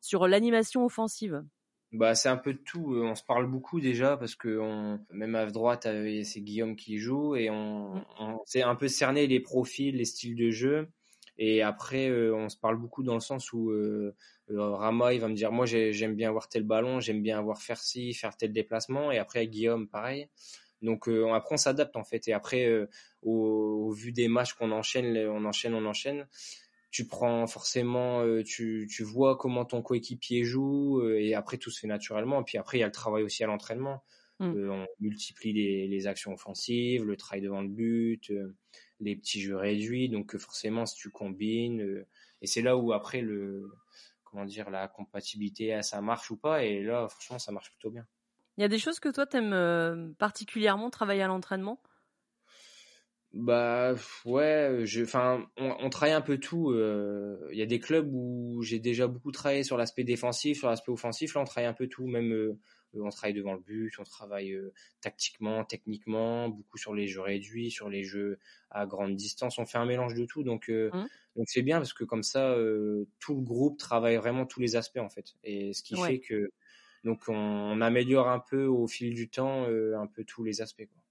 [0.00, 1.42] sur l'animation offensive?
[1.92, 2.94] Bah, c'est un peu de tout.
[2.94, 5.88] On se parle beaucoup déjà parce que on, même à droite,
[6.22, 8.04] c'est Guillaume qui joue et on, mmh.
[8.20, 10.88] on s'est un peu cerné les profils, les styles de jeu.
[11.40, 14.14] Et après, euh, on se parle beaucoup dans le sens où euh,
[14.50, 17.60] euh, Rama, il va me dire, moi, j'aime bien avoir tel ballon, j'aime bien avoir
[17.60, 19.10] faire ci, faire tel déplacement.
[19.10, 20.28] Et après, Guillaume, pareil.
[20.82, 22.28] Donc après, on s'adapte en fait.
[22.28, 22.88] Et après,
[23.22, 26.26] au, au, vu des matchs qu'on enchaîne, on enchaîne, on enchaîne
[26.90, 31.70] tu prends forcément, euh, tu, tu vois comment ton coéquipier joue euh, et après tout
[31.70, 32.40] se fait naturellement.
[32.40, 34.02] Et puis après, il y a le travail aussi à l'entraînement.
[34.40, 34.56] Mm.
[34.56, 38.32] Euh, on multiplie les, les, actions offensives, le travail devant le but,
[39.00, 40.08] les petits jeux réduits.
[40.08, 42.04] Donc forcément, si tu combines,
[42.42, 43.70] et c'est là où après le,
[44.24, 46.64] comment dire, la compatibilité, ça marche ou pas.
[46.64, 48.06] Et là, franchement, ça marche plutôt bien.
[48.56, 51.80] Il y a des choses que toi, tu aimes particulièrement travailler à l'entraînement?
[53.32, 56.70] Bah ouais, enfin, on, on, travaille un peu tout.
[56.70, 60.68] Euh, il y a des clubs où j'ai déjà beaucoup travaillé sur l'aspect défensif, sur
[60.68, 61.34] l'aspect offensif.
[61.34, 62.08] Là, on travaille un peu tout.
[62.08, 62.58] Même euh,
[62.94, 67.70] on travaille devant le but, on travaille euh, tactiquement, techniquement, beaucoup sur les jeux réduits,
[67.70, 68.38] sur les jeux
[68.70, 69.58] à grande distance.
[69.58, 70.42] On fait un mélange de tout.
[70.42, 71.06] Donc mmh.
[71.36, 72.54] donc c'est bien parce que comme ça,
[73.18, 75.34] tout le groupe travaille vraiment tous les aspects en fait.
[75.44, 76.50] Et ce qui fait que
[77.04, 80.86] donc on, on, améliore un peu au fil du temps un peu tous les aspects.
[80.86, 81.02] Quoi.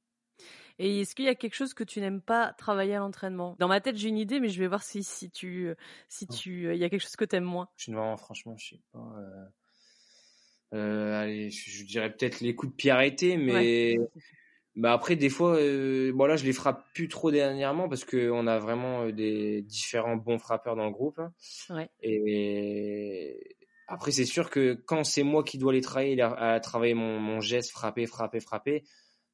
[0.80, 3.58] Et est-ce qu'il y a quelque chose que tu n'aimes pas travailler à l'entraînement?
[3.60, 5.76] Dans ma tête, j'ai une idée, mais je vais voir si, si tu,
[6.08, 6.34] si oh.
[6.34, 7.68] tu, il y a quelque chose que tu aimes moins.
[7.90, 9.14] Non, franchement, je sais pas.
[9.18, 9.46] Euh...
[10.74, 13.98] Euh, allez, je, dirais peut-être les coups de pied arrêtés, mais
[14.76, 18.30] bah après des fois, euh, bon là je les frappe plus trop dernièrement parce que
[18.30, 21.20] on a vraiment euh, des différents bons frappeurs dans le groupe.
[21.70, 21.90] Ouais.
[22.02, 27.20] Et après c'est sûr que quand c'est moi qui dois les travailler, à travailler mon,
[27.20, 28.84] mon geste, frapper, frapper, frapper,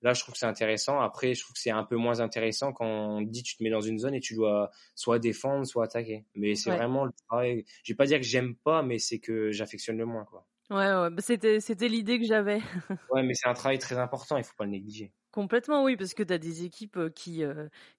[0.06, 1.00] Là, je trouve que c'est intéressant.
[1.00, 3.72] Après, je trouve que c'est un peu moins intéressant quand on dit tu te mets
[3.72, 6.26] dans une zone et tu dois soit défendre, soit attaquer.
[6.36, 7.66] Mais c'est vraiment le travail.
[7.84, 10.46] Je vais pas dire que j'aime pas, mais c'est que j'affectionne le moins, quoi.
[10.70, 11.10] Ouais, ouais.
[11.12, 12.62] Bah, c'était, c'était l'idée que j'avais.
[13.10, 14.38] ouais, mais c'est un travail très important.
[14.38, 15.14] Il faut pas le négliger.
[15.36, 17.44] Complètement, oui, parce que tu as des équipes qui,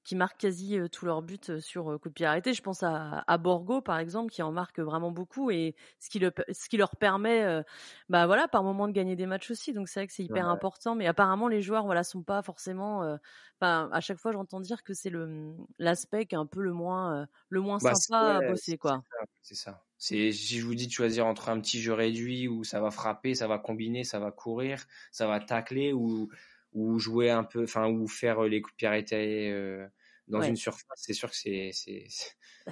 [0.04, 2.54] qui marquent quasi tous leurs buts sur coup de pied arrêté.
[2.54, 6.18] Je pense à, à, Borgo, par exemple, qui en marque vraiment beaucoup et ce qui,
[6.18, 7.62] le, ce qui leur permet,
[8.08, 9.74] bah voilà, par moment de gagner des matchs aussi.
[9.74, 10.94] Donc c'est vrai que c'est hyper important.
[10.94, 13.18] Mais apparemment, les joueurs, voilà, sont pas forcément.
[13.60, 16.62] Enfin, à chaque fois, j'entends dire que c'est le mmh, l'aspect qui est un peu
[16.62, 19.02] le moins, le moins bah, sympa à bosser, quoi.
[19.42, 19.84] C'est ça.
[19.98, 22.90] C'est si je vous dis de choisir entre un petit jeu réduit où ça va
[22.90, 26.30] frapper, ça va combiner, ça va courir, ça va tacler ou
[26.76, 29.88] ou jouer un peu, enfin, ou faire euh, les coups de pied arrêtés euh,
[30.28, 32.04] dans une surface, c'est sûr que c'est, c'est,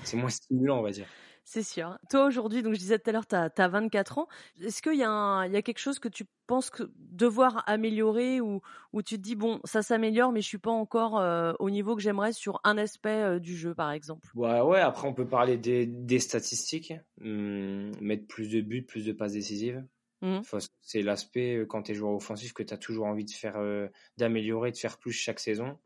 [0.04, 1.08] c'est moins stimulant, on va dire.
[1.46, 1.98] C'est sûr.
[2.08, 4.28] Toi aujourd'hui, donc je disais tout à l'heure, tu as, 24 ans.
[4.62, 8.62] Est-ce qu'il y, y, a quelque chose que tu penses que devoir améliorer ou,
[8.94, 11.96] ou tu te dis, bon, ça s'améliore, mais je suis pas encore euh, au niveau
[11.96, 14.26] que j'aimerais sur un aspect du jeu, par exemple?
[14.34, 19.04] Ouais, ouais, après on peut parler des, des statistiques, hum, mettre plus de buts, plus
[19.04, 19.84] de passes décisives.
[20.24, 20.40] Mmh.
[20.80, 23.58] c'est l'aspect euh, quand tu es joueur offensif que tu as toujours envie de faire
[23.58, 25.78] euh, d'améliorer, de faire plus chaque saison.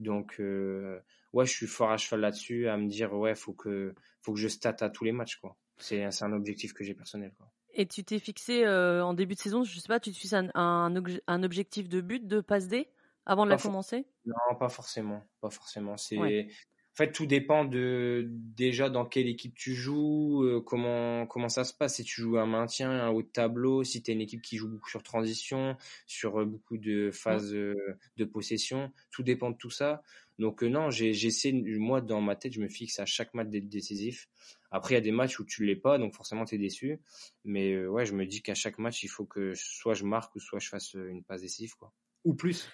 [0.00, 0.98] Donc euh,
[1.32, 4.40] ouais, je suis fort à cheval là-dessus à me dire ouais, faut que faut que
[4.40, 5.56] je state à tous les matchs quoi.
[5.78, 7.48] C'est un objectif que j'ai personnel quoi.
[7.74, 10.50] Et tu t'es fixé en début de saison, je sais pas, tu te fixes un,
[10.54, 12.88] un, objectif de but de passe D
[13.24, 14.06] avant de la commencer?
[14.24, 15.96] Non, pas forcément, pas forcément.
[15.96, 16.48] C'est
[16.96, 21.62] en fait, tout dépend de déjà dans quelle équipe tu joues, euh, comment comment ça
[21.64, 21.96] se passe.
[21.96, 24.56] Si tu joues un maintien, un haut de tableau, si tu es une équipe qui
[24.56, 27.74] joue beaucoup sur transition, sur euh, beaucoup de phases euh,
[28.16, 30.02] de possession, tout dépend de tout ça.
[30.38, 34.30] Donc non, j'essaie moi dans ma tête, je me fixe à chaque match d'être décisif.
[34.70, 36.98] Après, il y a des matchs où tu l'es pas, donc forcément tu es déçu.
[37.44, 40.40] Mais ouais, je me dis qu'à chaque match, il faut que soit je marque ou
[40.40, 41.92] soit je fasse une passe décisive, quoi.
[42.24, 42.70] Ou plus.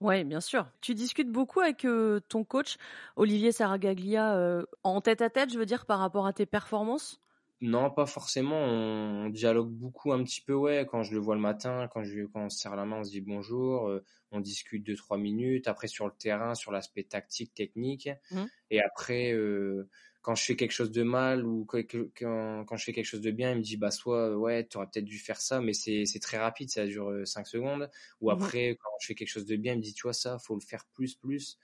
[0.00, 0.66] Oui, bien sûr.
[0.80, 1.86] Tu discutes beaucoup avec
[2.28, 2.76] ton coach,
[3.16, 7.20] Olivier Saragaglia, en tête à tête, je veux dire, par rapport à tes performances?
[7.62, 8.58] Non, pas forcément.
[8.58, 10.86] On, dialogue beaucoup un petit peu, ouais.
[10.90, 13.04] Quand je le vois le matin, quand, je, quand on se serre la main, on
[13.04, 13.88] se dit bonjour.
[13.88, 15.66] Euh, on discute deux, trois minutes.
[15.66, 18.10] Après, sur le terrain, sur l'aspect tactique, technique.
[18.30, 18.44] Mmh.
[18.70, 19.88] Et après, euh,
[20.26, 23.30] quand je fais quelque chose de mal ou quand, quand, je fais quelque chose de
[23.30, 26.18] bien, il me dit, bah, soit, ouais, tu aurais peut-être dû faire ça, mais c'est
[26.20, 27.88] très rapide, ça dure euh, cinq secondes.
[28.20, 30.12] Ou mmh après, quand je fais quelque chose de bien, il me dit, tu vois,
[30.12, 31.60] ça, faut le faire plus, plus.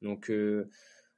[0.00, 0.64] Donc, je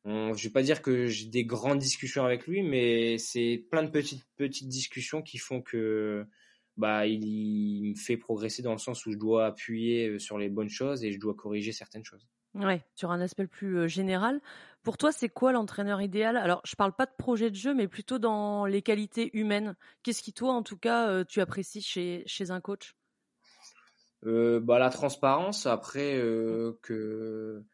[0.04, 3.90] je vais pas dire que j'ai des grandes discussions avec lui, mais c'est plein de
[3.90, 6.26] petites petites discussions qui font que
[6.76, 10.48] bah il, me fait progresser dans le sens où je dois appuyer euh, sur les
[10.48, 12.26] bonnes choses et je dois corriger certaines choses.
[12.54, 14.40] Ouais, sur un aspect plus euh, général.
[14.82, 16.36] Pour toi, c'est quoi l'entraîneur idéal?
[16.36, 19.76] Alors, je parle pas de projet de jeu, mais plutôt dans les qualités humaines.
[20.02, 22.96] Qu'est-ce qui, toi, en tout cas, euh, tu apprécies chez, un coach?
[24.22, 26.14] Bah, La transparence, après,
[26.82, 27.64] que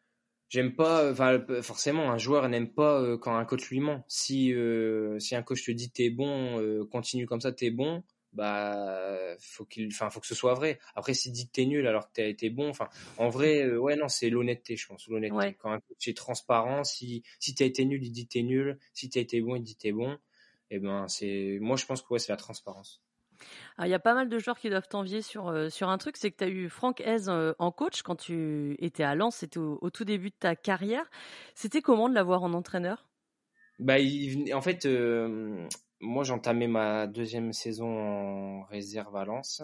[0.49, 1.13] j'aime pas
[1.61, 4.03] forcément un joueur n'aime pas euh, quand un coach lui ment.
[4.07, 8.03] Si euh, si un coach te dit t'es bon euh, continue comme ça t'es bon
[8.35, 10.79] bah faut qu'il enfin faut que ce soit vrai.
[10.95, 14.07] Après s'il dit t'es nul alors que t'as été bon enfin en vrai ouais non
[14.07, 16.83] c'est l'honnêteté je pense l'honnêteté quand un coach est transparent.
[16.83, 18.77] Si si t'as été nul il dit t'es nul.
[18.93, 20.13] Si t'as été bon il dit t'es bon.
[20.71, 23.01] Et eh ben c'est moi je pense que ouais c'est la transparence.
[23.83, 26.15] Il y a pas mal de joueurs qui doivent t'envier sur, euh, sur un truc,
[26.17, 29.37] c'est que tu as eu Franck Hez euh, en coach quand tu étais à Lens,
[29.37, 31.09] c'était au, tout début de ta carrière.
[31.55, 33.05] C'était comment de l'avoir en entraîneur?
[33.79, 33.95] Bah,
[34.53, 35.67] En fait, euh,
[36.01, 39.63] moi j'entamais ma deuxième saison en réserve à Lens.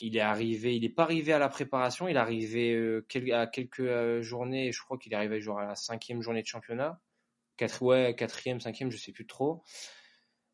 [0.00, 4.20] Il est arrivé, il n'est pas arrivé à la préparation, il est arrivé à quelques
[4.20, 7.00] journées, je crois qu'il est arrivé genre à la cinquième journée de championnat.
[7.56, 9.62] Quatre, ouais, quatrième, cinquième, je sais plus trop.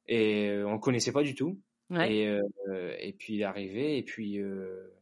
[0.07, 1.61] Et on ne connaissait pas du tout.
[1.91, 4.95] Et, euh, et puis il est arrivé et puis euh,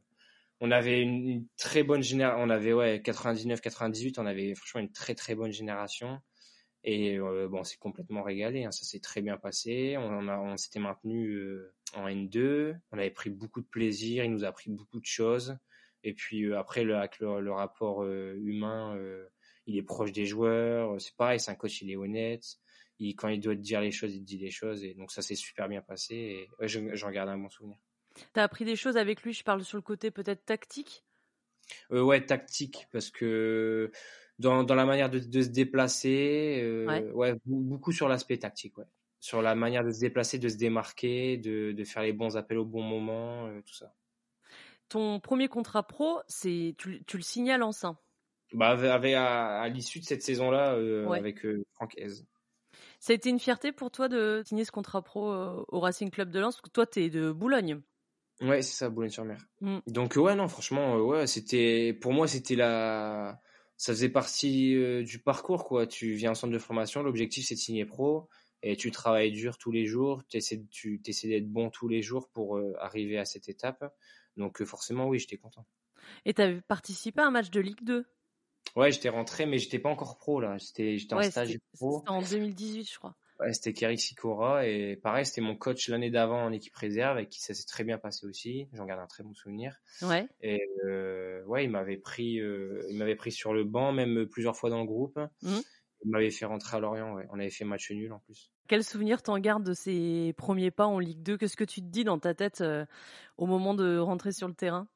[0.61, 2.43] on avait une, très bonne génération.
[2.43, 4.19] On avait ouais 99, 98.
[4.19, 6.21] On avait franchement une très très bonne génération.
[6.87, 8.65] Et euh, bon, c'est complètement régalé.
[8.65, 9.97] Hein, ça s'est très bien passé.
[9.99, 11.59] On, a, on s'était maintenu
[11.95, 12.77] en N2.
[12.93, 14.25] On avait pris beaucoup de plaisir.
[14.25, 15.59] Il nous a appris beaucoup de choses.
[16.05, 18.97] Et puis après, le, avec le, rapport humain,
[19.67, 20.99] il est proche des joueurs.
[21.01, 22.45] C'est pareil, c'est un coach, il est honnête
[23.17, 24.85] quand il doit te dire les choses, il te dit les choses.
[24.85, 26.49] Et donc ça s'est super bien passé.
[26.61, 27.79] Et j'en garde un bon souvenir.
[28.33, 31.05] T'as appris des choses avec lui, je parle sur le côté peut-être tactique?
[31.91, 33.91] Euh, Ouais, tactique, parce que
[34.39, 37.35] dans, dans la manière de, de se déplacer, euh, ouais.
[37.45, 38.85] beaucoup sur l'aspect tactique, ouais.
[39.19, 42.59] Sur la manière de se déplacer, de se démarquer, de, de faire les bons appels
[42.59, 43.95] au bon moment, euh, tout ça.
[44.89, 47.99] Ton premier contrat pro, c'est tu, tu le signales en sein
[48.53, 51.45] bah, avec, à, à l'issue de cette saison-là, euh, avec
[51.75, 52.23] Franck Hez.
[53.01, 55.33] Ça a été une fierté pour toi de signer ce contrat pro
[55.69, 56.57] au Racing Club de Lens?
[56.57, 57.81] Parce que toi, tu es de Boulogne.
[58.43, 59.39] Ouais, c'est ça, Boulogne-sur-Mer.
[59.61, 59.79] Mm.
[59.87, 63.41] Donc ouais, non, franchement, ouais, c'était pour moi, c'était la,
[63.77, 65.87] ça faisait partie euh, du parcours quoi.
[65.87, 68.29] Tu viens en centre de formation, l'objectif c'est de signer pro
[68.63, 72.29] et tu travailles dur tous les jours, essaies, tu essaies d'être bon tous les jours
[72.31, 73.85] pour arriver à cette étape.
[74.37, 75.67] Donc forcément, oui, j'étais content.
[76.25, 78.07] Et tu as participé à un match de Ligue 2
[78.75, 80.59] Ouais, j'étais rentré, mais j'étais pas encore pro là.
[80.59, 81.99] J'étais, j'étais en stage pro.
[82.01, 83.17] C'était en 2018, je crois.
[83.41, 87.27] Ouais, c'était Kerik Sikora et pareil, c'était mon coach l'année d'avant en équipe réserve et
[87.27, 88.69] qui ça s'est très bien passé aussi.
[88.73, 89.77] J'en garde un très bon souvenir.
[90.03, 90.27] Ouais.
[90.41, 94.57] Et euh, ouais, il m'avait pris, euh, il m'avait pris sur le banc même plusieurs
[94.57, 95.19] fois dans le groupe.
[95.43, 95.59] Mmh.
[96.05, 97.15] Il m'avait fait rentrer à Lorient.
[97.15, 97.27] Ouais.
[97.31, 98.51] On avait fait match nul en plus.
[98.69, 101.87] Quel souvenir t'en gardes de ces premiers pas en Ligue 2 Qu'est-ce que tu te
[101.87, 102.85] dis dans ta tête euh,
[103.37, 104.89] au moment de rentrer sur le terrain?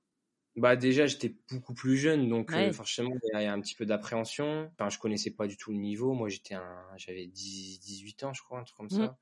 [0.61, 3.87] Bah déjà j'étais beaucoup plus jeune donc euh, forcément il y a un petit peu
[3.87, 4.71] d'appréhension.
[4.75, 6.13] Enfin je connaissais pas du tout le niveau.
[6.13, 9.07] Moi j'étais un j'avais 18 ans je crois un truc comme mmh.
[9.07, 9.19] ça.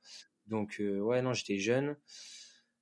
[0.46, 1.96] Donc euh, ouais non j'étais jeune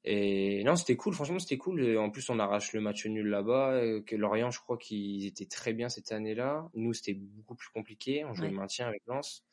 [0.05, 1.85] et non c'était cool franchement c'était cool.
[1.85, 3.73] Et en plus on arrache le match nul là-bas.
[3.73, 6.67] Euh, que Lorient je crois qu'ils étaient très bien cette année-là.
[6.73, 8.25] Nous c'était beaucoup plus compliqué.
[8.25, 9.45] On jouait le maintien avec Lens.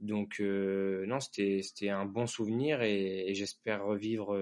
[0.00, 4.36] Donc non c'était c'était un bon souvenir et, et j'espère revivre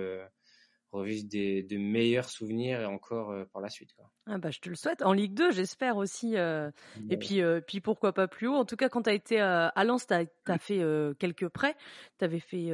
[0.92, 3.92] revivre des, de meilleurs souvenirs encore euh, par la suite.
[3.94, 4.10] Quoi.
[4.26, 5.02] Ah bah, je te le souhaite.
[5.02, 6.36] En Ligue 2, j'espère aussi.
[6.36, 6.70] Euh,
[7.08, 8.54] et puis, euh, puis pourquoi pas plus haut.
[8.54, 10.82] En tout cas, quand tu as été à Lens, tu as, fait
[11.18, 11.76] quelques prêts.
[12.18, 12.70] Tu avais fait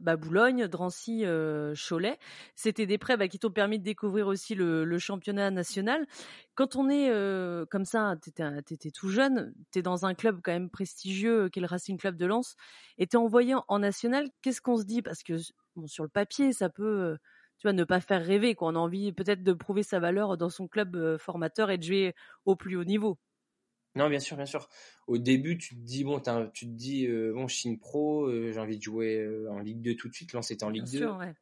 [0.00, 1.24] bah, Boulogne, Drancy,
[1.88, 2.18] Cholet.
[2.54, 6.06] C'était des prêts bah, qui t'ont permis de découvrir aussi le, le, championnat national.
[6.54, 7.10] Quand on est
[7.70, 8.30] comme ça, tu
[8.74, 11.98] étais, tout jeune, tu es dans un club quand même prestigieux qui est le Racing
[11.98, 12.56] Club de Lens,
[12.98, 14.28] et tu es envoyé en, en national.
[14.42, 15.02] Qu'est-ce qu'on se dit?
[15.02, 15.34] Parce que
[15.76, 17.16] bon, sur le papier, ça peut
[17.62, 18.56] tu vois, ne pas faire rêver.
[18.56, 18.72] Quoi.
[18.72, 21.84] On a envie peut-être de prouver sa valeur dans son club euh, formateur et de
[21.84, 23.18] jouer au plus haut niveau.
[23.94, 24.68] Non, bien sûr, bien sûr.
[25.06, 26.20] Au début, tu te dis, bon,
[26.52, 29.80] tu te dis, euh, bon, je signe pro, euh, j'ai envie de jouer en Ligue
[29.80, 30.32] 2 tout de suite.
[30.32, 31.06] Là, c'était en Ligue bien 2.
[31.06, 31.34] Sûr, ouais.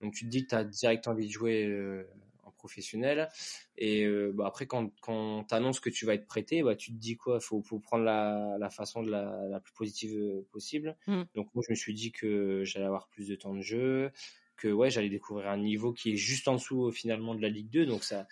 [0.00, 2.06] Donc, tu te dis que tu as direct envie de jouer
[2.44, 3.28] en professionnel.
[3.76, 6.96] Et bah, après, quand, quand tu annonces que tu vas être prêté, bah, tu te
[6.96, 7.38] dis quoi?
[7.40, 10.96] Faut, faut prendre la, la façon de la, la plus positive possible.
[11.06, 11.22] Mmh.
[11.34, 14.10] Donc moi, je me suis dit que j'allais avoir plus de temps de jeu,
[14.56, 17.70] que ouais, j'allais découvrir un niveau qui est juste en dessous finalement de la Ligue
[17.70, 17.86] 2.
[17.86, 18.26] Donc ça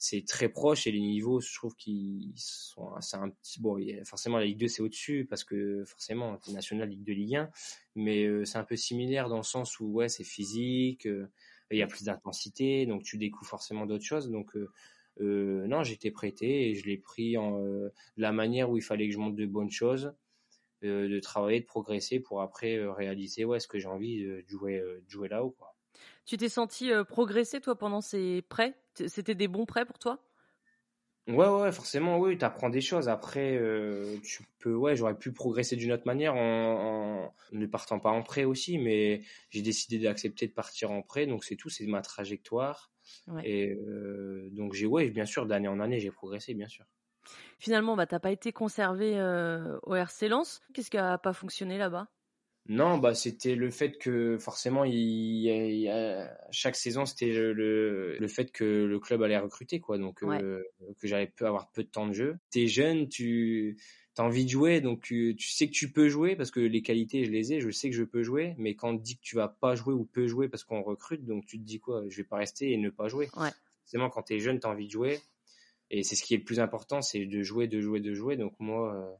[0.00, 4.38] c'est très proche et les niveaux, je trouve qu'ils sont, c'est un petit, bon, forcément
[4.38, 7.50] la Ligue 2 c'est au-dessus parce que forcément national Ligue 2, Ligue 1,
[7.96, 11.28] mais euh, c'est un peu similaire dans le sens où ouais c'est physique, euh,
[11.70, 14.30] il y a plus d'intensité, donc tu découvres forcément d'autres choses.
[14.30, 17.60] Donc euh, non, j'étais prêté et je l'ai pris en
[18.16, 20.14] la manière où il fallait que je monte de bonnes choses,
[20.82, 25.08] de travailler, de progresser pour après réaliser ouais ce que j'ai envie de jouer, de
[25.08, 25.76] jouer là-haut quoi.
[26.24, 28.74] Tu t'es senti progresser, toi, pendant ces prêts?
[29.06, 30.22] C'était des bons prêts pour toi?
[31.28, 33.08] Ouais, ouais, forcément, oui, tu apprends des choses.
[33.08, 33.56] Après,
[34.24, 38.44] tu peux, ouais, j'aurais pu progresser d'une autre manière en, ne partant pas en prêt
[38.44, 42.90] aussi, mais j'ai décidé d'accepter de partir en prêt, donc c'est tout, c'est ma trajectoire.
[43.42, 43.76] Et
[44.52, 46.86] donc, j'ai, ouais, bien sûr, d'année en année, j'ai progressé, bien sûr.
[47.60, 49.20] Finalement, bah, t'as pas été conservé
[49.84, 50.60] au RC Lens.
[50.74, 52.08] Qu'est-ce qui a pas fonctionné là-bas?
[52.68, 55.90] Non, bah c'était le fait que forcément, il,
[56.50, 59.98] chaque saison, c'était le, le, fait que le club allait recruter, quoi.
[59.98, 60.62] Donc, euh,
[61.00, 62.36] que j'allais peu avoir peu de temps de jeu.
[62.50, 63.76] T'es jeune, tu
[64.18, 67.24] as envie de jouer, donc tu, sais que tu peux jouer parce que les qualités,
[67.24, 68.54] je les ai, je sais que je peux jouer.
[68.58, 70.82] Mais quand on te dit que tu vas pas jouer ou peux jouer parce qu'on
[70.82, 72.04] recrute, donc tu te dis quoi?
[72.08, 73.30] Je vais pas rester et ne pas jouer.
[73.36, 73.50] Ouais.
[73.82, 75.18] Forcément, quand t'es jeune, t'as envie de jouer.
[75.90, 78.36] Et c'est ce qui est le plus important, c'est de jouer, de jouer, de jouer.
[78.36, 78.94] Donc moi.
[78.94, 79.14] Euh,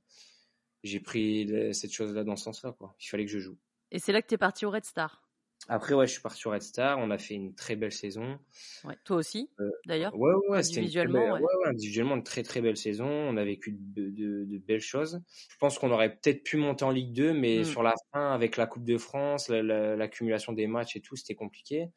[0.83, 2.73] j'ai pris cette chose-là dans ce sens-là.
[2.73, 2.95] Quoi.
[3.01, 3.59] Il fallait que je joue.
[3.91, 5.29] Et c'est là que tu es parti au Red Star
[5.69, 6.99] Après, ouais, je suis parti au Red Star.
[6.99, 8.39] On a fait une très belle saison.
[8.85, 11.37] Ouais, toi aussi, euh, d'ailleurs Ouais, ouais, individuellement.
[11.37, 11.55] Une ouais.
[11.65, 11.69] ouais.
[11.69, 13.07] individuellement, une très très belle saison.
[13.07, 15.21] On a vécu de, de, belles choses.
[15.51, 17.65] Je pense qu'on aurait peut-être pu monter en Ligue 2, mais hmm.
[17.65, 21.89] sur la fin, avec la Coupe de France, l'accumulation des matchs et tout, c'était compliqué.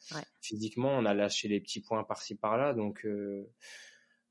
[0.42, 2.74] Physiquement, on a lâché les petits points par-ci par-là.
[2.74, 3.06] Donc.
[3.06, 3.50] Euh,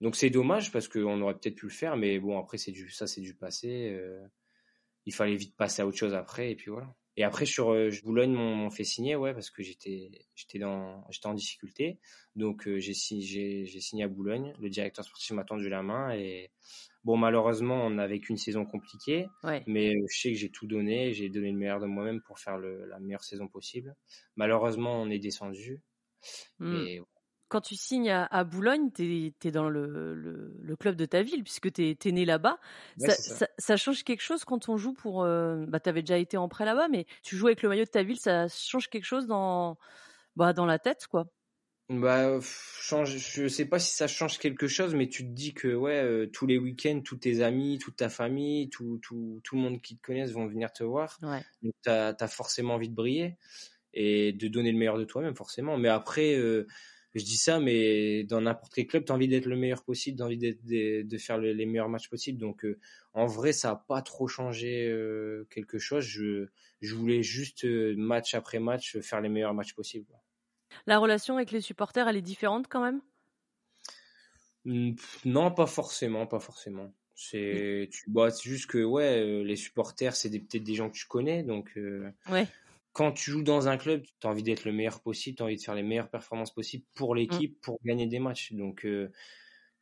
[0.02, 2.90] donc c'est dommage parce qu'on aurait peut-être pu le faire, mais bon après c'est du
[2.90, 3.92] ça c'est du passé.
[3.92, 4.20] Euh,
[5.06, 6.92] il fallait vite passer à autre chose après et puis voilà.
[7.16, 11.28] Et après sur euh, Boulogne m'ont fait signer ouais parce que j'étais j'étais dans j'étais
[11.28, 12.00] en difficulté
[12.34, 16.12] donc euh, j'ai signé j'ai signé à Boulogne le directeur sportif m'a tendu la main
[16.14, 16.50] et
[17.04, 19.28] bon malheureusement on n'avait qu'une saison compliquée
[19.66, 22.56] mais je sais que j'ai tout donné j'ai donné le meilleur de moi-même pour faire
[22.56, 23.94] le, la meilleure saison possible
[24.36, 25.82] malheureusement on est descendu
[26.60, 26.86] mmh.
[26.86, 27.00] et
[27.52, 31.90] quand tu signes à, Boulogne, tu es, dans le, club de ta ville, puisque tu
[32.02, 32.58] es, né là-bas.
[32.96, 35.22] ça, change quelque chose quand on joue pour...
[35.22, 37.84] Euh, bah, tu avais déjà été en prêt là-bas, mais tu joues avec le maillot
[37.84, 39.76] de ta ville, ça change quelque chose dans,
[40.34, 41.26] bah, dans la tête, quoi
[41.90, 45.74] bah, change, je sais pas si ça change quelque chose, mais tu te dis que
[45.74, 49.60] ouais, euh, tous les week-ends, tous tes amis, toute ta famille, tout, tout, tout le
[49.60, 51.18] monde qui te connaisse vont venir te voir.
[51.20, 53.36] Donc tu as, forcément envie de briller
[53.92, 55.76] et de donner le meilleur de toi-même, forcément.
[55.76, 56.66] Mais après, euh,
[57.14, 60.16] je dis ça, mais dans n'importe quel club, tu as envie d'être le meilleur possible,
[60.16, 62.38] tu as envie de, de, faire les meilleurs matchs possibles.
[62.38, 62.78] Donc, euh,
[63.12, 66.04] en vrai, ça n'a pas trop changé euh, quelque chose.
[66.04, 66.46] Je,
[66.80, 70.06] je voulais juste, euh, match après match, faire les meilleurs matchs possibles.
[70.86, 73.02] La relation avec les supporters, elle est différente quand même?
[74.64, 76.94] Non, pas forcément, pas forcément.
[77.14, 81.06] C'est tu bah, c'est juste que ouais, les supporters, c'est peut-être des gens que tu
[81.06, 81.78] connais, donc
[82.30, 82.48] ouais
[82.92, 85.46] quand tu joues dans un club, tu as envie d'être le meilleur possible, tu as
[85.46, 88.52] envie de faire les meilleures performances possibles pour l'équipe, pour gagner des matchs.
[88.52, 89.10] Donc, euh,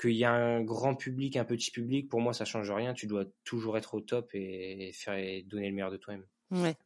[0.01, 2.94] qu'il y a un grand public, un petit public, pour moi, ça change rien.
[2.94, 6.27] Tu dois toujours être au top et, faire et donner le meilleur de toi-même.
[6.51, 6.77] Ouais.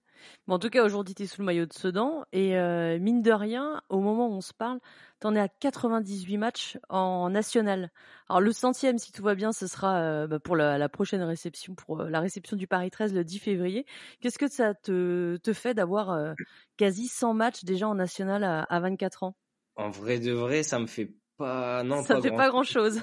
[0.46, 2.24] En tout cas, aujourd'hui, tu es sous le maillot de Sedan.
[2.32, 4.78] Et euh, mine de rien, au moment où on se parle,
[5.20, 7.90] tu en es à 98 matchs en national.
[8.28, 11.74] Alors, le centième, si tout va bien, ce sera euh, bah, pour la, prochaine réception,
[11.74, 13.86] pour euh, la réception du Paris 13 le 10 février.
[14.20, 16.34] Qu'est-ce que ça te, te fait d'avoir
[16.76, 19.36] quasi 100 matchs déjà en national à, 24 ans?
[19.76, 21.82] En vrai de vrai, ça me fait pas.
[21.82, 23.02] Non, ça ne fait pas grand-chose.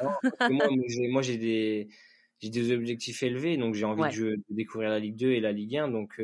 [0.49, 1.89] moi, j'ai des
[2.41, 5.77] j'ai des objectifs élevés, donc j'ai envie de, découvrir la Ligue 2 et la Ligue
[5.77, 5.89] 1.
[5.89, 6.19] Donc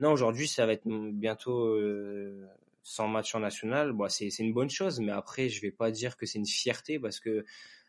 [0.00, 2.46] non, aujourd'hui, ça va être bientôt euh,
[2.84, 3.92] 100 matchs en national.
[3.92, 6.98] Bon, c'est une bonne chose, mais après, je vais pas dire que c'est une fierté
[6.98, 7.44] parce que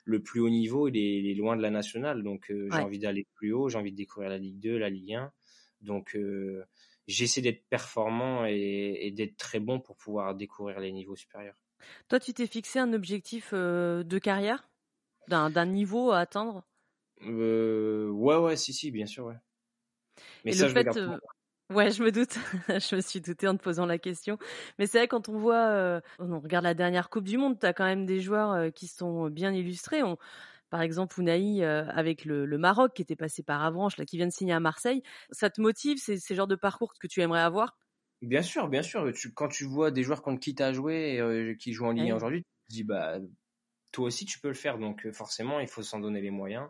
[0.05, 2.23] le plus haut niveau, il est, loin de la nationale.
[2.23, 4.89] Donc, euh, j'ai envie d'aller plus haut, j'ai envie de découvrir la Ligue 2, la
[4.89, 5.31] Ligue 1.
[5.81, 6.65] Donc, euh,
[7.07, 11.55] j'essaie d'être performant et, d'être très bon pour pouvoir découvrir les niveaux supérieurs.
[12.07, 14.67] Toi, tu t'es fixé un objectif euh, de carrière?
[15.27, 16.65] D'un niveau à atteindre?
[17.21, 19.35] Ouais, ouais, si, si, bien sûr, ouais.
[20.43, 20.87] Mais ça, le je fait,
[21.69, 22.33] Ouais, je me doute.
[22.67, 24.39] je me suis doutée en te posant la question.
[24.79, 27.65] Mais c'est vrai, quand on voit, euh, on regarde la dernière Coupe du Monde, tu
[27.65, 30.01] as quand même des joueurs euh, qui sont bien illustrés.
[30.01, 30.17] On,
[30.71, 34.25] par exemple, Ounaï euh, avec le, Maroc qui était passé par Avranches, là, qui vient
[34.25, 35.03] de signer à Marseille.
[35.29, 37.77] Ça te motive C'est ces genres de parcours que tu aimerais avoir?
[38.23, 39.07] Bien sûr, bien sûr.
[39.35, 42.15] quand tu vois des joueurs contre qui tu as joué, qui jouent en Ligue 1
[42.15, 43.19] aujourd'hui, tu te dis, bah,
[43.91, 44.79] toi aussi tu peux le faire.
[44.79, 46.67] Donc forcément, il faut s'en donner les moyens.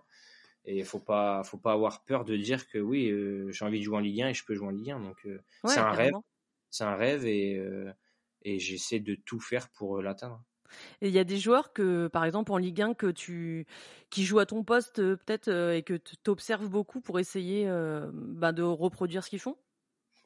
[0.72, 3.12] Et il faut pas, faut pas avoir peur de dire que oui,
[3.52, 5.00] j'ai envie de jouer en Ligue 1 et je peux jouer en Ligue 1.
[5.00, 5.28] Donc
[5.66, 6.14] c'est un rêve,
[6.70, 7.60] c'est un rêve et,
[8.44, 10.44] et j'essaie de tout faire pour l'atteindre.
[11.02, 13.66] Et il y a des joueurs que, par exemple, en Ligue 1, que tu,
[14.12, 17.68] qui jouent à ton poste peut-être et que tu observes beaucoup pour essayer
[18.14, 19.58] bah, de reproduire ce qu'ils font?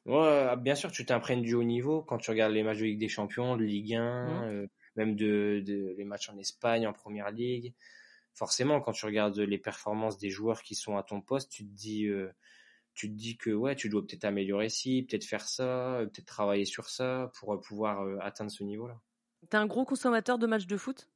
[0.05, 2.85] Ouais, ah, bien sûr, tu t'imprègnes du haut niveau quand tu regardes les matchs de
[2.85, 4.43] Ligue des Champions, de Ligue 1, mmh.
[4.43, 4.67] euh,
[4.97, 7.73] même de, de, les matchs en Espagne, en Première Ligue.
[8.33, 11.71] Forcément, quand tu regardes les performances des joueurs qui sont à ton poste, tu te
[11.71, 12.31] dis, euh,
[12.93, 16.25] tu te dis que ouais, tu dois peut-être améliorer ci, peut-être faire ça, euh, peut-être
[16.25, 18.99] travailler sur ça pour pouvoir atteindre ce niveau-là.
[19.49, 21.09] T'es un gros consommateur de matchs de foot?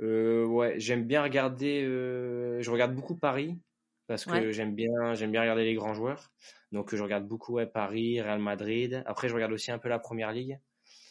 [0.00, 1.82] Euh, Ouais, j'aime bien regarder.
[1.82, 3.58] je regarde beaucoup Paris
[4.06, 6.32] parce que j'aime bien, j'aime bien regarder les grands joueurs.
[6.72, 9.02] Donc je regarde beaucoup ouais, Paris, Real Madrid.
[9.06, 10.58] Après je regarde aussi un peu la Première Ligue.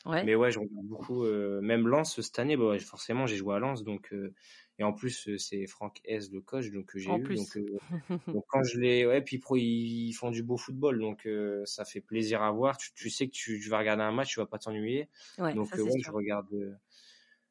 [0.06, 0.24] Ouais.
[0.24, 2.58] Mais ouais, je regarde beaucoup, euh, même Lens cette année.
[2.58, 4.34] Bah, forcément, j'ai joué à Lens, donc euh,
[4.80, 7.36] et en plus euh, c'est Franck S le coach, donc j'ai eu.
[7.36, 7.58] Donc,
[8.28, 11.28] donc, quand je les, ouais, puis pro, ils, font du beau football, donc
[11.66, 12.78] ça fait plaisir à voir.
[12.78, 15.08] Tu, sais que tu, vas regarder un match, tu vas pas t'ennuyer.
[15.38, 16.80] Ouais, donc ouais, je regarde,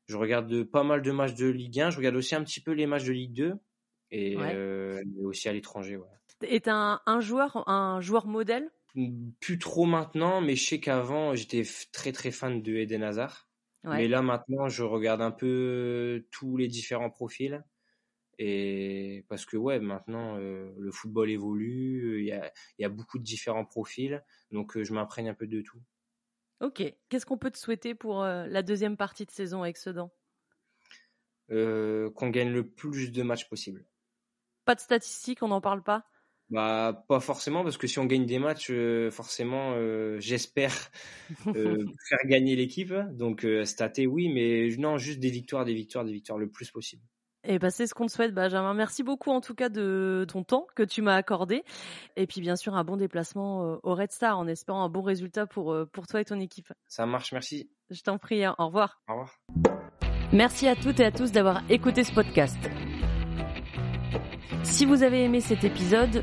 [0.07, 1.91] je regarde pas mal de matchs de Ligue 1.
[1.91, 3.55] Je regarde aussi un petit peu les matchs de Ligue 2
[4.11, 4.37] et
[5.23, 5.97] aussi à l'étranger.
[5.97, 6.07] Ouais.
[6.43, 8.71] Et un, un joueur, un joueur modèle?
[9.41, 11.63] Plus trop maintenant, mais je sais qu'avant, j'étais
[11.93, 13.49] très très fan de Eden Hazard.
[13.85, 17.65] Mais là maintenant, je regarde un peu tous les différents profils.
[18.43, 23.19] Et parce que ouais, maintenant euh, le football évolue, il y a, y a, beaucoup
[23.19, 25.79] de différents profils, donc euh, je m'imprègne un peu de tout.
[26.61, 26.83] Ok.
[27.11, 30.11] Qu'est-ce qu'on peut te souhaiter pour euh, la deuxième partie de saison avec Sedan?
[31.51, 33.85] Qu'on gagne le plus de matchs possible.
[34.65, 36.07] Pas de statistiques, on n'en parle pas?
[36.51, 40.75] Bah pas forcément parce que si on gagne des matchs, euh, forcément, euh, j'espère
[41.47, 42.93] euh, faire gagner l'équipe.
[43.13, 47.03] Donc stater oui, mais non, juste des victoires, des victoires, des victoires le plus possible.
[47.45, 48.75] Et bah c'est ce qu'on te souhaite, Benjamin.
[48.75, 51.63] Merci beaucoup en tout cas de ton temps que tu m'as accordé.
[52.17, 55.47] Et puis bien sûr un bon déplacement au Red Star en espérant un bon résultat
[55.47, 56.71] pour pour toi et ton équipe.
[56.87, 57.71] Ça marche, merci.
[57.89, 58.45] Je t'en prie.
[58.45, 58.57] Hein.
[58.59, 59.01] Au revoir.
[59.09, 59.41] Au revoir.
[60.33, 62.59] Merci à toutes et à tous d'avoir écouté ce podcast.
[64.63, 66.23] Si vous avez aimé cet épisode,